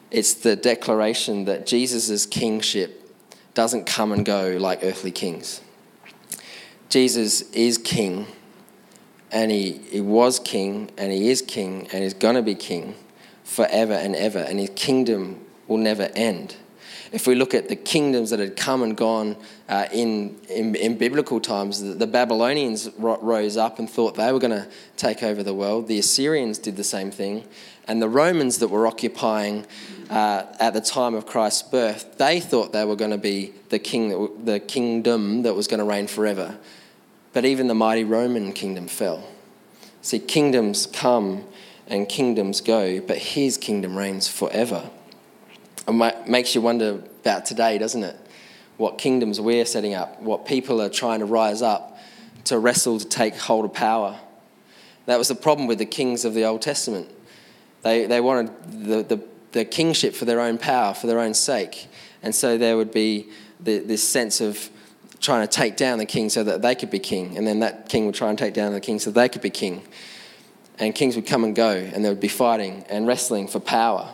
[0.09, 3.03] It's the declaration that Jesus' kingship
[3.53, 5.61] doesn't come and go like earthly kings.
[6.89, 8.25] Jesus is king,
[9.35, 12.95] and he, he was king, and he is king, and he's going to be king
[13.43, 16.55] forever and ever, and his kingdom will never end.
[17.11, 19.35] If we look at the kingdoms that had come and gone
[19.67, 24.31] uh, in, in, in, biblical times, the, the Babylonians ro- rose up and thought they
[24.31, 25.89] were going to take over the world.
[25.89, 27.43] The Assyrians did the same thing.
[27.89, 29.65] And the Romans that were occupying
[30.09, 33.79] uh, at the time of Christ's birth, they thought they were going to be the,
[33.79, 36.57] king, the kingdom that was going to reign forever.
[37.35, 39.21] But even the mighty Roman kingdom fell.
[40.01, 41.43] See, kingdoms come
[41.85, 44.89] and kingdoms go, but his kingdom reigns forever.
[45.85, 48.15] It makes you wonder about today, doesn't it?
[48.77, 51.97] What kingdoms we're setting up, what people are trying to rise up
[52.45, 54.17] to wrestle to take hold of power.
[55.05, 57.11] That was the problem with the kings of the Old Testament.
[57.81, 58.51] They, they wanted
[58.87, 59.21] the, the,
[59.51, 61.87] the kingship for their own power, for their own sake.
[62.23, 63.27] And so there would be
[63.59, 64.69] the, this sense of
[65.19, 67.37] trying to take down the king so that they could be king.
[67.37, 69.49] And then that king would try and take down the king so they could be
[69.49, 69.83] king.
[70.77, 74.13] And kings would come and go, and they would be fighting and wrestling for power.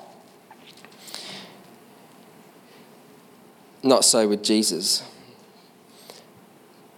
[3.84, 5.04] Not so with Jesus.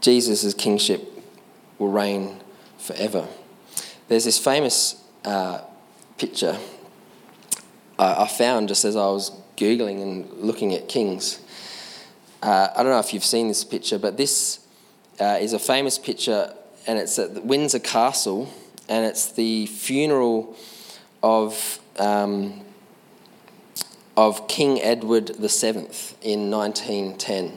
[0.02, 1.10] Jesus' kingship
[1.80, 2.42] will reign
[2.78, 3.28] forever.
[4.10, 5.62] There's this famous uh,
[6.18, 6.60] picture
[7.98, 11.40] I, I, found just as I was Googling and looking at kings.
[12.44, 14.60] Uh, I don't know if you've seen this picture, but this
[15.18, 16.54] uh, is a famous picture,
[16.86, 18.54] and it's at Windsor Castle,
[18.90, 20.54] and it's the funeral
[21.24, 22.60] of um,
[24.18, 25.88] of King Edward VII
[26.22, 27.54] in 1910.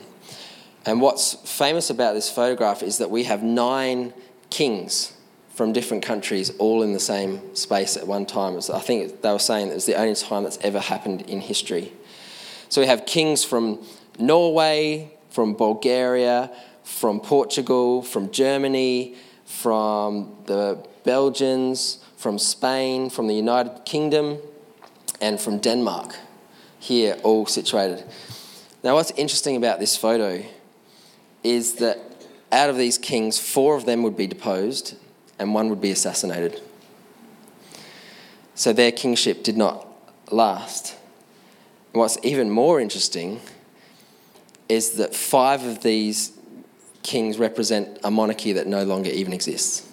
[0.86, 4.14] And what's famous about this photograph is that we have nine
[4.50, 5.14] kings
[5.52, 8.56] from different countries all in the same space at one time.
[8.56, 11.92] I think they were saying it was the only time that's ever happened in history.
[12.68, 13.80] So we have kings from
[14.18, 16.50] Norway, from Bulgaria,
[16.82, 24.38] from Portugal, from Germany, from the Belgians, from Spain, from the United Kingdom,
[25.20, 26.16] and from Denmark
[26.78, 28.04] here, all situated.
[28.82, 30.44] Now, what's interesting about this photo
[31.42, 31.98] is that
[32.52, 34.96] out of these kings, four of them would be deposed
[35.38, 36.60] and one would be assassinated.
[38.54, 39.86] So their kingship did not
[40.30, 40.96] last.
[41.92, 43.40] What's even more interesting
[44.68, 46.32] is that five of these
[47.02, 49.88] kings represent a monarchy that no longer even exists.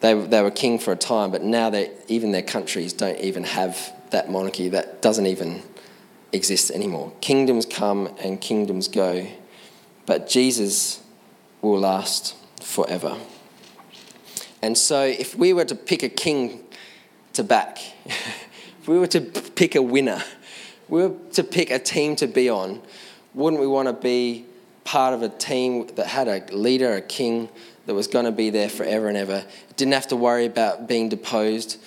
[0.00, 3.44] They, they were king for a time, but now they, even their countries don't even
[3.44, 5.62] have that monarchy that doesn't even
[6.32, 7.12] exist anymore.
[7.20, 9.26] Kingdoms come and kingdoms go,
[10.06, 11.02] but Jesus
[11.62, 13.16] will last forever.
[14.60, 16.64] And so, if we were to pick a king
[17.34, 20.22] to back, if we were to pick a winner,
[20.94, 22.80] we were to pick a team to be on,
[23.34, 24.46] wouldn't we want to be
[24.84, 27.48] part of a team that had a leader, a king
[27.86, 29.44] that was going to be there forever and ever?
[29.76, 31.80] Didn't have to worry about being deposed,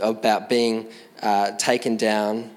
[0.00, 0.88] about being
[1.22, 2.50] uh, taken down.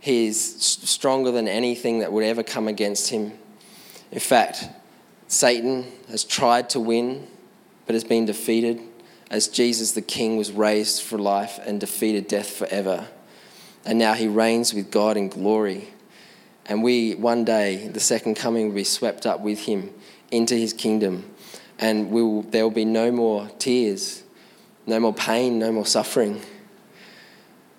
[0.00, 3.32] He's stronger than anything that would ever come against him.
[4.10, 4.64] In fact,
[5.28, 7.26] Satan has tried to win,
[7.84, 8.80] but has been defeated
[9.30, 13.08] as Jesus the King was raised for life and defeated death forever.
[13.84, 15.88] And now he reigns with God in glory.
[16.66, 19.92] And we, one day, the second coming, will be swept up with him
[20.30, 21.28] into his kingdom.
[21.78, 24.22] And will, there will be no more tears,
[24.86, 26.40] no more pain, no more suffering.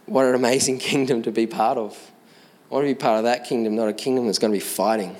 [0.06, 2.12] What an amazing kingdom to be part of.
[2.70, 4.64] I want to be part of that kingdom, not a kingdom that's going to be
[4.64, 5.16] fighting,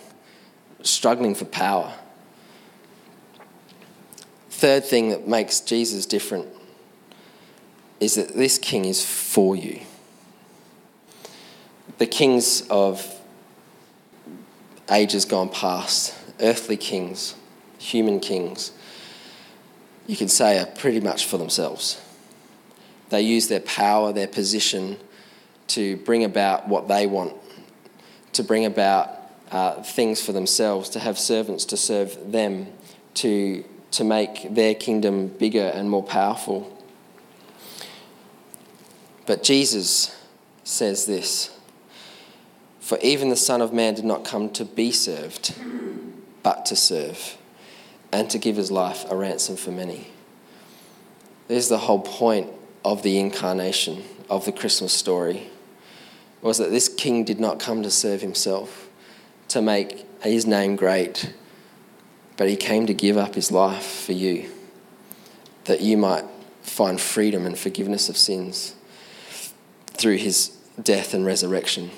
[0.82, 1.94] struggling for power.
[4.50, 6.48] Third thing that makes Jesus different
[8.00, 9.82] is that this king is for you.
[11.98, 13.22] The kings of
[14.92, 17.36] ages gone past, earthly kings,
[17.78, 18.72] human kings,
[20.08, 22.02] you can say are pretty much for themselves.
[23.10, 24.98] They use their power, their position
[25.68, 27.34] to bring about what they want,
[28.34, 29.10] to bring about
[29.52, 32.68] uh, things for themselves, to have servants to serve them,
[33.16, 36.70] to, to make their kingdom bigger and more powerful.
[39.26, 40.20] But Jesus
[40.64, 41.53] says this
[42.84, 45.56] For even the Son of Man did not come to be served,
[46.44, 47.38] but to serve,
[48.12, 50.08] and to give his life a ransom for many.
[51.48, 52.50] There's the whole point
[52.84, 55.50] of the incarnation of the Christmas story
[56.42, 58.90] was that this king did not come to serve himself,
[59.48, 61.34] to make his name great,
[62.36, 64.50] but he came to give up his life for you,
[65.64, 66.26] that you might
[66.64, 68.76] find freedom and forgiveness of sins
[69.88, 70.50] through his
[70.82, 71.90] death and resurrection.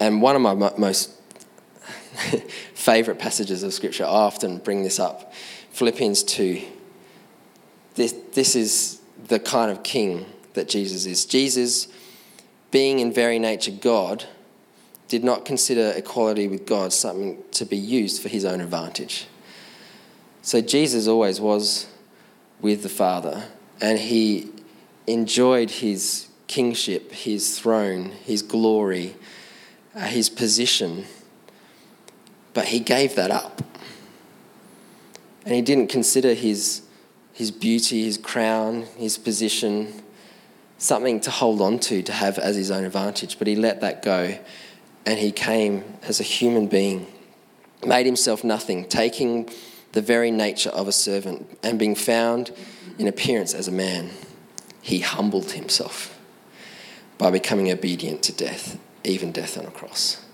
[0.00, 1.12] And one of my most
[2.74, 5.32] favorite passages of scripture, I often bring this up
[5.72, 6.62] Philippians 2.
[7.94, 11.24] This, this is the kind of king that Jesus is.
[11.24, 11.88] Jesus
[12.70, 14.24] being in very nature God,
[15.08, 19.26] did not consider equality with God something to be used for his own advantage.
[20.42, 21.86] So Jesus always was
[22.60, 23.44] with the Father,
[23.80, 24.50] and he
[25.06, 29.16] enjoyed his kingship, his throne, his glory,
[29.98, 31.04] uh, his position,
[32.54, 33.62] but he gave that up.
[35.44, 36.82] And he didn't consider his,
[37.32, 40.02] his beauty, his crown, his position
[40.78, 44.02] something to hold on to, to have as his own advantage, but he let that
[44.02, 44.38] go
[45.04, 47.06] and he came as a human being,
[47.84, 49.48] made himself nothing, taking
[49.92, 52.52] the very nature of a servant and being found
[52.98, 54.10] in appearance as a man.
[54.80, 56.18] He humbled himself
[57.16, 60.24] by becoming obedient to death, even death on a cross.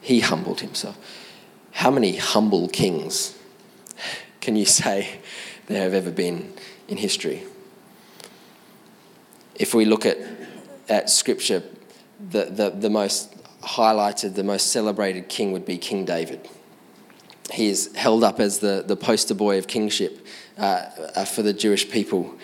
[0.00, 0.96] He humbled himself.
[1.72, 3.36] How many humble kings
[4.40, 5.20] can you say
[5.66, 6.52] there have ever been
[6.88, 7.44] in history?
[9.54, 10.18] If we look at,
[10.88, 11.62] at scripture,
[12.30, 16.48] the, the, the most highlighted, the most celebrated king would be King David.
[17.52, 20.26] He is held up as the, the poster boy of kingship
[20.56, 22.34] uh, for the Jewish people.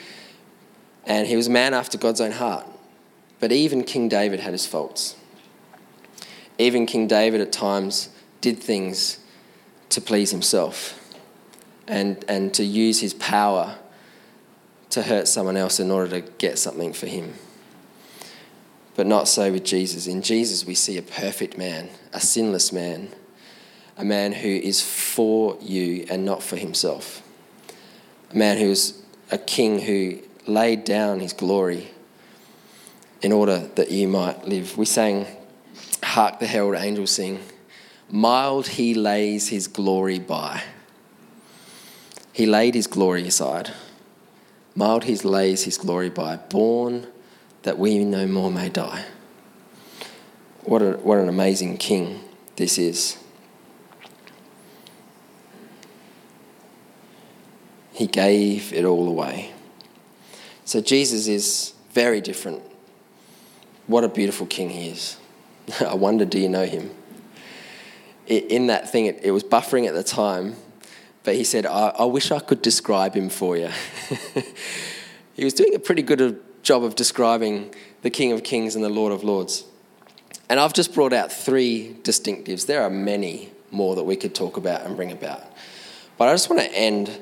[1.07, 2.67] And he was a man after God's own heart.
[3.39, 5.17] But even King David had his faults.
[6.59, 9.19] Even King David at times did things
[9.89, 11.01] to please himself
[11.87, 13.77] and, and to use his power
[14.91, 17.35] to hurt someone else in order to get something for him.
[18.95, 20.07] But not so with Jesus.
[20.07, 23.09] In Jesus, we see a perfect man, a sinless man,
[23.97, 27.23] a man who is for you and not for himself,
[28.31, 31.91] a man who is a king who laid down his glory
[33.23, 34.77] in order that you might live.
[34.77, 35.27] We sang,
[36.15, 37.41] Hark the herald angels sing,
[38.09, 40.63] mild he lays his glory by.
[42.33, 43.73] He laid his glory aside.
[44.77, 47.09] Mild he lays his glory by, born
[47.65, 49.07] that we no more may die.
[50.63, 52.21] What, a, what an amazing king
[52.55, 53.19] this is.
[57.93, 59.51] He gave it all away.
[60.65, 62.63] So Jesus is very different.
[63.89, 65.17] What a beautiful king he is.
[65.81, 66.91] I wonder, do you know him?
[68.27, 70.57] In that thing, it, was buffering at the time,
[71.25, 73.69] but he said, I, I wish I could describe him for you.
[75.35, 78.89] he was doing a pretty good job of describing the King of Kings and the
[78.89, 79.65] Lord of Lords.
[80.49, 82.67] And I've just brought out three distinctives.
[82.67, 85.43] There are many more that we could talk about and bring about.
[86.17, 87.19] But I just want to end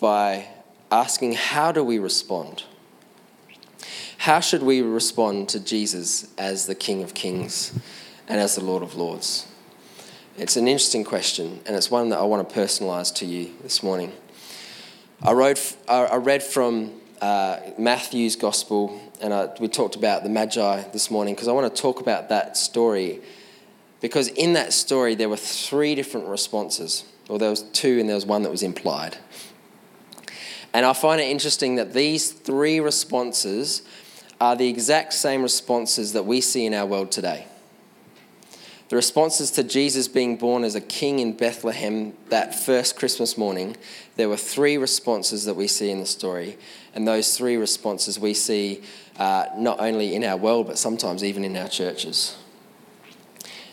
[0.00, 0.48] by
[0.90, 2.64] asking how do we respond?
[4.24, 7.78] How should we respond to Jesus as the King of Kings
[8.26, 9.46] and as the Lord of Lords?
[10.38, 13.82] It's an interesting question, and it's one that I want to personalize to you this
[13.82, 14.14] morning.
[15.22, 20.88] I, wrote, I read from uh, Matthew's Gospel, and I, we talked about the Magi
[20.88, 23.20] this morning because I want to talk about that story.
[24.00, 27.04] Because in that story, there were three different responses.
[27.28, 29.18] Well, there was two, and there was one that was implied.
[30.72, 33.82] And I find it interesting that these three responses
[34.44, 37.46] are the exact same responses that we see in our world today.
[38.90, 43.74] The responses to Jesus being born as a king in Bethlehem that first Christmas morning,
[44.16, 46.58] there were three responses that we see in the story.
[46.94, 48.82] And those three responses we see
[49.18, 52.36] uh, not only in our world, but sometimes even in our churches.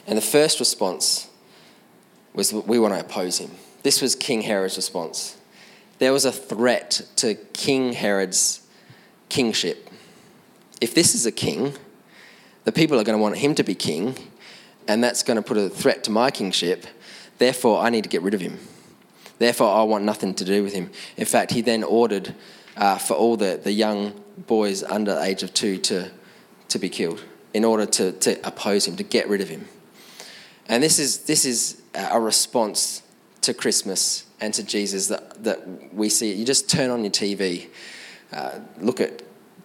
[0.08, 1.30] And the first response
[2.34, 3.52] was we want to oppose him.
[3.84, 5.38] This was King Herod's response.
[6.00, 8.66] There was a threat to King Herod's
[9.28, 9.90] kingship.
[10.82, 11.74] If this is a king,
[12.64, 14.16] the people are going to want him to be king,
[14.88, 16.86] and that's going to put a threat to my kingship.
[17.38, 18.60] Therefore, I need to get rid of him.
[19.38, 20.92] Therefore, I want nothing to do with him.
[21.18, 22.36] In fact, he then ordered
[22.78, 24.14] uh, for all the, the young
[24.48, 26.12] boys under the age of two to,
[26.70, 27.24] to be killed
[27.54, 29.68] in order to, to oppose him, to get rid of him.
[30.68, 33.02] And this is, this is a response
[33.42, 36.34] to Christmas and to Jesus that, that we see.
[36.34, 37.68] You just turn on your TV,
[38.32, 39.22] uh, look at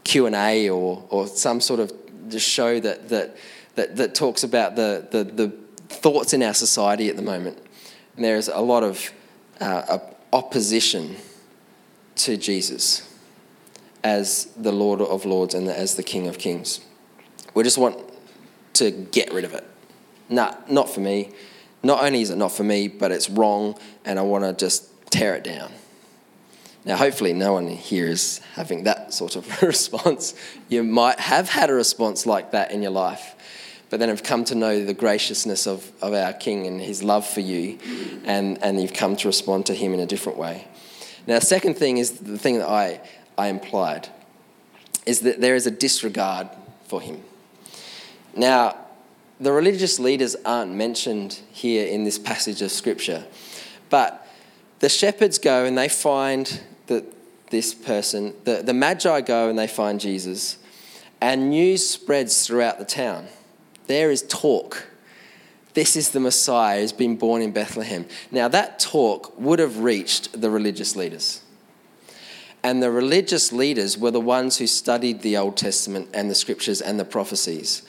[0.06, 1.92] Q&A or, or some sort of
[2.40, 3.36] show that, that,
[3.74, 5.48] that, that talks about the, the, the
[5.88, 7.58] thoughts in our society at the moment.
[8.14, 9.10] And there's a lot of
[9.60, 9.98] uh,
[10.32, 11.16] opposition
[12.16, 13.12] to Jesus
[14.04, 16.80] as the Lord of Lords and as the King of Kings.
[17.54, 17.98] We just want
[18.74, 19.64] to get rid of it.
[20.28, 21.32] Nah, not for me.
[21.82, 24.88] Not only is it not for me, but it's wrong, and I want to just
[25.10, 25.72] tear it down.
[26.86, 30.34] Now, hopefully, no one here is having that sort of response.
[30.68, 33.34] You might have had a response like that in your life,
[33.90, 37.26] but then have come to know the graciousness of, of our King and his love
[37.26, 37.76] for you,
[38.24, 40.68] and, and you've come to respond to him in a different way.
[41.26, 43.00] Now, the second thing is the thing that I,
[43.36, 44.08] I implied
[45.06, 46.48] is that there is a disregard
[46.86, 47.20] for him.
[48.36, 48.76] Now,
[49.40, 53.24] the religious leaders aren't mentioned here in this passage of Scripture,
[53.90, 54.24] but
[54.78, 57.04] the shepherds go and they find that
[57.50, 60.58] this person, the, the Magi go and they find Jesus,
[61.20, 63.26] and news spreads throughout the town.
[63.86, 64.88] There is talk.
[65.74, 68.06] This is the Messiah who's been born in Bethlehem.
[68.30, 71.42] Now, that talk would have reached the religious leaders.
[72.62, 76.80] And the religious leaders were the ones who studied the Old Testament and the scriptures
[76.80, 77.82] and the prophecies.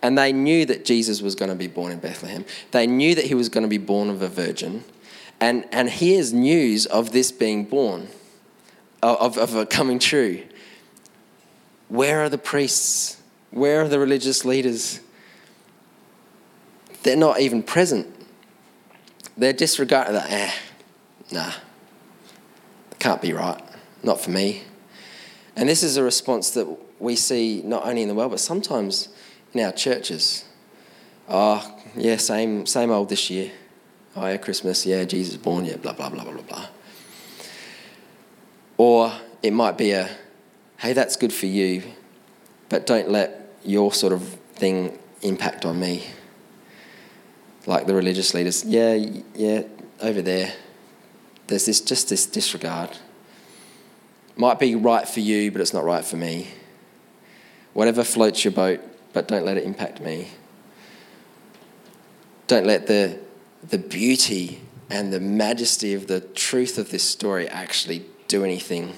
[0.00, 2.44] And they knew that Jesus was going to be born in Bethlehem.
[2.70, 4.84] They knew that he was going to be born of a virgin.
[5.38, 8.08] And, and here's news of this being born,
[9.02, 10.42] of, of coming true.
[11.88, 13.20] Where are the priests?
[13.50, 15.00] Where are the religious leaders?
[17.02, 18.06] They're not even present.
[19.36, 20.30] They're disregarding that.
[20.30, 20.52] Eh,
[21.32, 21.52] nah,
[22.98, 23.60] can't be right.
[24.02, 24.62] Not for me.
[25.56, 26.66] And this is a response that
[26.98, 29.08] we see not only in the world, but sometimes
[29.52, 30.44] in our churches.
[31.28, 33.50] Oh, yeah, same, same old this year.
[34.16, 36.66] Oh, yeah, Christmas, yeah, Jesus born, yeah, blah, blah, blah, blah, blah.
[38.82, 39.12] Or
[39.44, 40.10] it might be a,
[40.78, 41.84] hey, that's good for you,
[42.68, 44.24] but don't let your sort of
[44.56, 46.04] thing impact on me.
[47.64, 48.94] Like the religious leaders, yeah,
[49.36, 49.62] yeah,
[50.00, 50.52] over there.
[51.46, 52.98] There's this just this disregard.
[54.34, 56.48] Might be right for you, but it's not right for me.
[57.74, 58.80] Whatever floats your boat,
[59.12, 60.26] but don't let it impact me.
[62.48, 63.20] Don't let the,
[63.62, 64.60] the beauty
[64.90, 68.94] and the majesty of the truth of this story actually do anything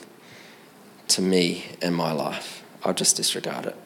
[1.08, 2.62] to me and my life.
[2.84, 3.76] I'll just disregard it.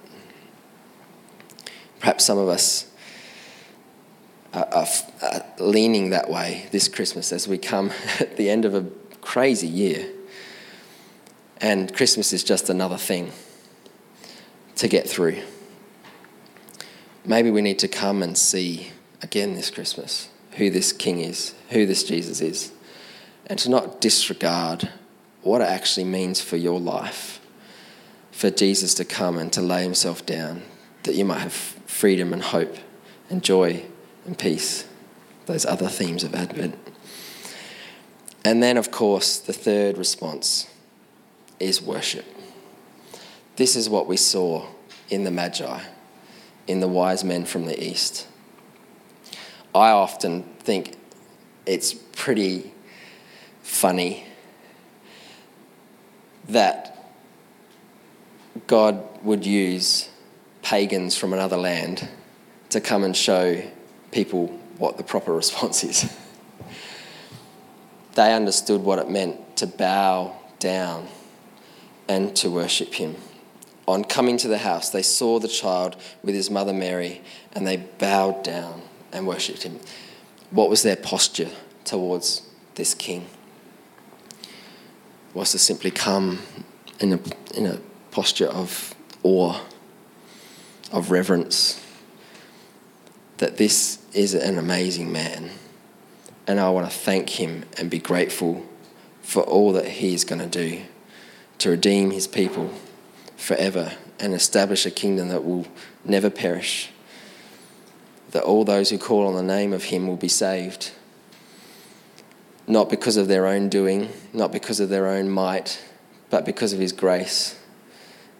[2.00, 2.90] Perhaps some of us
[4.52, 4.86] are, are,
[5.22, 7.90] are leaning that way this Christmas as we come
[8.20, 8.84] at the end of a
[9.22, 10.06] crazy year.
[11.62, 13.32] And Christmas is just another thing
[14.76, 15.38] to get through.
[17.24, 18.92] Maybe we need to come and see
[19.22, 20.28] again this Christmas
[20.58, 22.70] who this King is, who this Jesus is,
[23.46, 24.90] and to not disregard
[25.42, 27.40] what it actually means for your life
[28.38, 30.62] for Jesus to come and to lay himself down,
[31.02, 32.76] that you might have freedom and hope
[33.28, 33.82] and joy
[34.24, 34.86] and peace.
[35.46, 36.78] Those other themes of Advent.
[38.44, 40.70] And then, of course, the third response
[41.58, 42.26] is worship.
[43.56, 44.68] This is what we saw
[45.10, 45.80] in the Magi,
[46.68, 48.28] in the wise men from the East.
[49.74, 50.96] I often think
[51.66, 52.72] it's pretty
[53.62, 54.27] funny
[56.48, 56.96] that
[58.66, 60.08] God would use
[60.62, 62.08] pagans from another land
[62.70, 63.62] to come and show
[64.10, 66.14] people what the proper response is.
[68.14, 71.08] they understood what it meant to bow down
[72.08, 73.16] and to worship him.
[73.86, 77.22] On coming to the house, they saw the child with his mother Mary
[77.52, 78.82] and they bowed down
[79.12, 79.78] and worshipped him.
[80.50, 81.50] What was their posture
[81.84, 82.42] towards
[82.74, 83.26] this king?
[85.38, 86.40] Was to simply come
[86.98, 87.20] in a,
[87.54, 87.78] in a
[88.10, 89.60] posture of awe,
[90.90, 91.80] of reverence,
[93.36, 95.50] that this is an amazing man.
[96.48, 98.66] And I want to thank him and be grateful
[99.22, 100.82] for all that he is going to do
[101.58, 102.72] to redeem his people
[103.36, 105.68] forever and establish a kingdom that will
[106.04, 106.90] never perish.
[108.32, 110.90] That all those who call on the name of him will be saved.
[112.68, 115.82] Not because of their own doing, not because of their own might,
[116.30, 117.58] but because of his grace.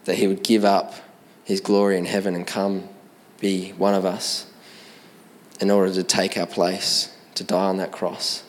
[0.05, 0.93] That he would give up
[1.43, 2.87] his glory in heaven and come
[3.39, 4.45] be one of us
[5.59, 8.43] in order to take our place, to die on that cross.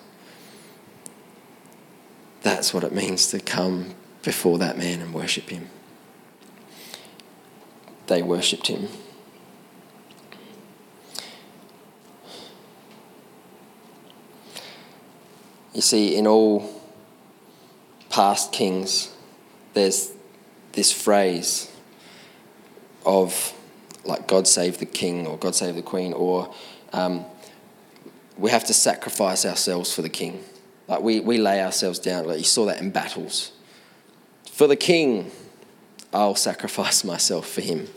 [2.43, 5.69] That's what it means to come before that man and worship him.
[8.07, 8.89] They worshipped him.
[15.73, 16.69] You see, in all
[18.09, 19.15] past kings,
[19.75, 20.13] there's
[20.73, 21.71] this phrase
[23.07, 23.55] of
[24.05, 26.53] like God save the king or God save the queen, or
[26.93, 27.25] um,
[28.37, 30.43] we have to sacrifice ourselves for the king.
[30.89, 32.27] Like we, we lay ourselves down.
[32.27, 33.53] Like you saw that in battles.
[34.51, 35.31] For the king,
[36.13, 37.89] I'll sacrifice myself for him.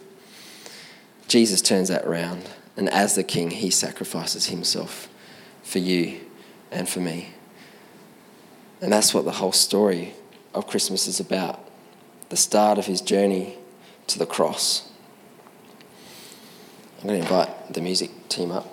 [1.28, 5.10] Jesus turns that around, and as the king, he sacrifices himself
[5.64, 6.20] for you
[6.70, 7.34] and for me.
[8.84, 10.14] And that's what the whole story
[10.54, 11.58] of Christmas is about
[12.28, 13.56] the start of his journey
[14.08, 14.92] to the cross.
[17.00, 18.68] I'm going to invite the music team up.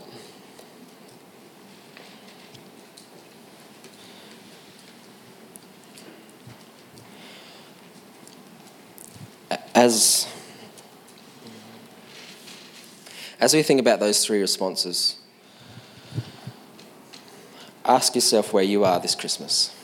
[9.76, 10.26] as
[13.38, 15.18] As we think about those three responses,
[17.84, 19.76] ask yourself where you are this Christmas.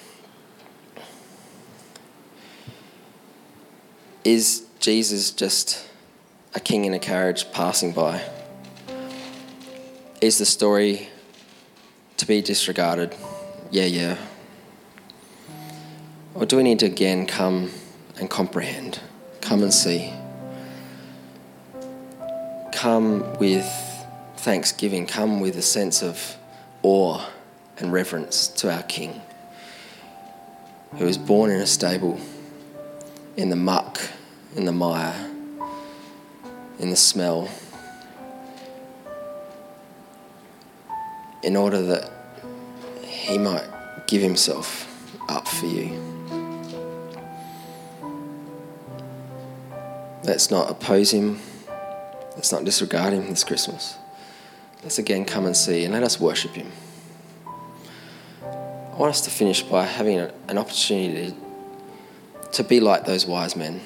[4.26, 5.88] Is Jesus just
[6.52, 8.20] a king in a carriage passing by?
[10.20, 11.10] Is the story
[12.16, 13.14] to be disregarded?
[13.70, 14.16] Yeah, yeah.
[16.34, 17.70] Or do we need to again come
[18.18, 18.98] and comprehend?
[19.42, 20.12] Come and see.
[22.72, 23.64] Come with
[24.38, 26.36] thanksgiving, come with a sense of
[26.82, 27.24] awe
[27.78, 29.22] and reverence to our King,
[30.96, 32.18] who was born in a stable,
[33.36, 33.85] in the muck,
[34.56, 35.14] in the mire,
[36.78, 37.48] in the smell,
[41.42, 42.10] in order that
[43.02, 43.64] he might
[44.06, 44.90] give himself
[45.28, 45.90] up for you.
[50.24, 51.38] Let's not oppose him.
[52.34, 53.96] Let's not disregard him this Christmas.
[54.82, 56.72] Let's again come and see and let us worship him.
[58.42, 61.34] I want us to finish by having an opportunity
[62.52, 63.82] to be like those wise men.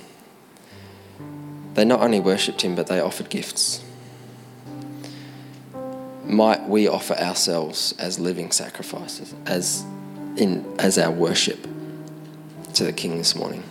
[1.75, 3.85] They not only worshipped him, but they offered gifts.
[6.25, 9.85] Might we offer ourselves as living sacrifices, as,
[10.37, 11.67] in, as our worship
[12.75, 13.63] to the King this morning?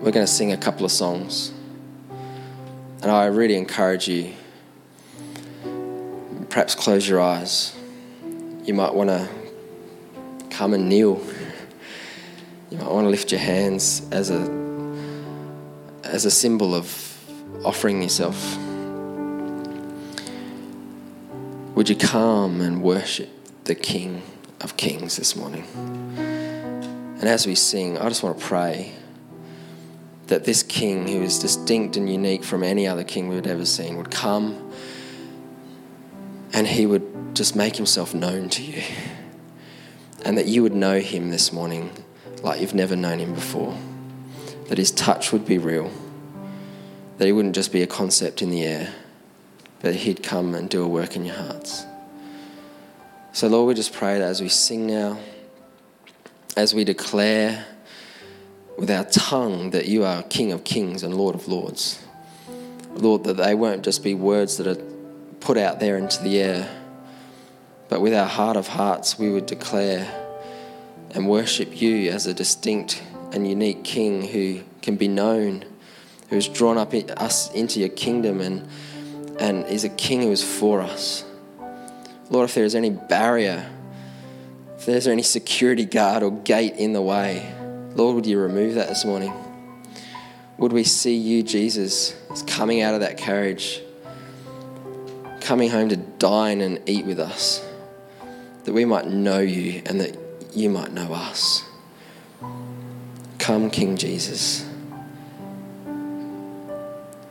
[0.00, 1.52] We're going to sing a couple of songs.
[3.00, 4.32] And I really encourage you,
[6.50, 7.76] perhaps close your eyes.
[8.64, 9.28] You might want to
[10.50, 11.22] come and kneel.
[12.70, 14.63] You might want to lift your hands as a,
[16.14, 17.18] as a symbol of
[17.64, 18.56] offering yourself.
[21.74, 23.28] Would you come and worship
[23.64, 24.22] the King
[24.60, 25.64] of Kings this morning?
[27.18, 28.92] And as we sing, I just want to pray
[30.28, 33.96] that this king, who is distinct and unique from any other king we've ever seen,
[33.96, 34.70] would come
[36.52, 38.84] and he would just make himself known to you.
[40.24, 41.90] And that you would know him this morning
[42.44, 43.76] like you've never known him before.
[44.68, 45.90] That his touch would be real.
[47.18, 48.92] That he wouldn't just be a concept in the air,
[49.80, 51.84] but he'd come and do a work in your hearts.
[53.32, 55.18] So, Lord, we just pray that as we sing now,
[56.56, 57.66] as we declare
[58.76, 62.02] with our tongue that you are King of kings and Lord of lords.
[62.94, 64.82] Lord, that they won't just be words that are
[65.40, 66.68] put out there into the air,
[67.88, 70.08] but with our heart of hearts, we would declare
[71.10, 73.02] and worship you as a distinct
[73.32, 75.64] and unique King who can be known,
[76.34, 78.68] who has drawn up us into your kingdom and,
[79.38, 81.24] and is a King who is for us.
[82.28, 83.70] Lord, if there is any barrier,
[84.76, 87.54] if there's any security guard or gate in the way,
[87.94, 89.32] Lord, would you remove that this morning?
[90.58, 93.80] Would we see you, Jesus, coming out of that carriage,
[95.40, 97.64] coming home to dine and eat with us,
[98.64, 100.18] that we might know you and that
[100.52, 101.62] you might know us?
[103.38, 104.68] Come, King Jesus.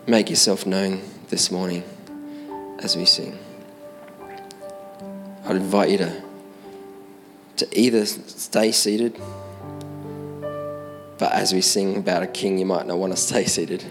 [0.06, 1.84] Make yourself known this morning
[2.80, 3.38] as we sing.
[5.46, 6.22] I'd invite you to,
[7.58, 9.20] to either stay seated
[11.24, 13.82] but as we sing about a king, you might not want to stay seated.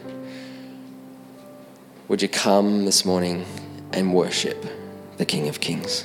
[2.08, 3.46] Would you come this morning
[3.92, 4.62] and worship
[5.16, 6.04] the King of Kings?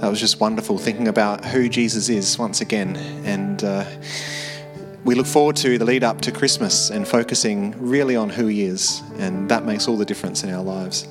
[0.00, 2.96] that was just wonderful thinking about who Jesus is once again.
[3.26, 3.84] And uh,
[5.04, 8.62] we look forward to the lead up to Christmas and focusing really on who he
[8.62, 9.02] is.
[9.18, 11.06] And that makes all the difference in our lives.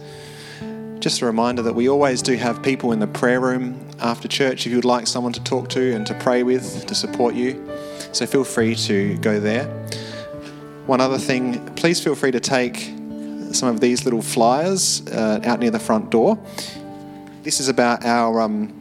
[0.97, 4.65] Just a reminder that we always do have people in the prayer room after church
[4.65, 7.69] if you would like someone to talk to and to pray with, to support you.
[8.11, 9.65] So feel free to go there.
[10.87, 12.91] One other thing, please feel free to take
[13.51, 16.39] some of these little flyers uh, out near the front door.
[17.43, 18.78] This is about our um,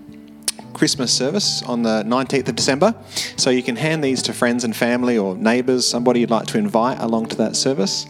[0.78, 2.94] Christmas service on the 19th of December.
[3.36, 6.58] So you can hand these to friends and family or neighbours, somebody you'd like to
[6.58, 8.06] invite along to that service.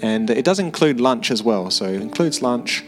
[0.00, 1.70] And it does include lunch as well.
[1.70, 2.84] So it includes lunch,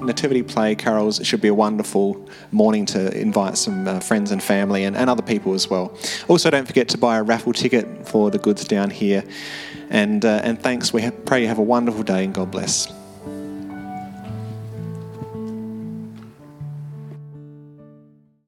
[0.00, 1.18] nativity play, carols.
[1.18, 5.10] It should be a wonderful morning to invite some uh, friends and family and, and
[5.10, 5.98] other people as well.
[6.28, 9.24] Also, don't forget to buy a raffle ticket for the goods down here.
[9.90, 10.92] And, uh, and thanks.
[10.92, 12.99] We ha- pray you have a wonderful day and God bless.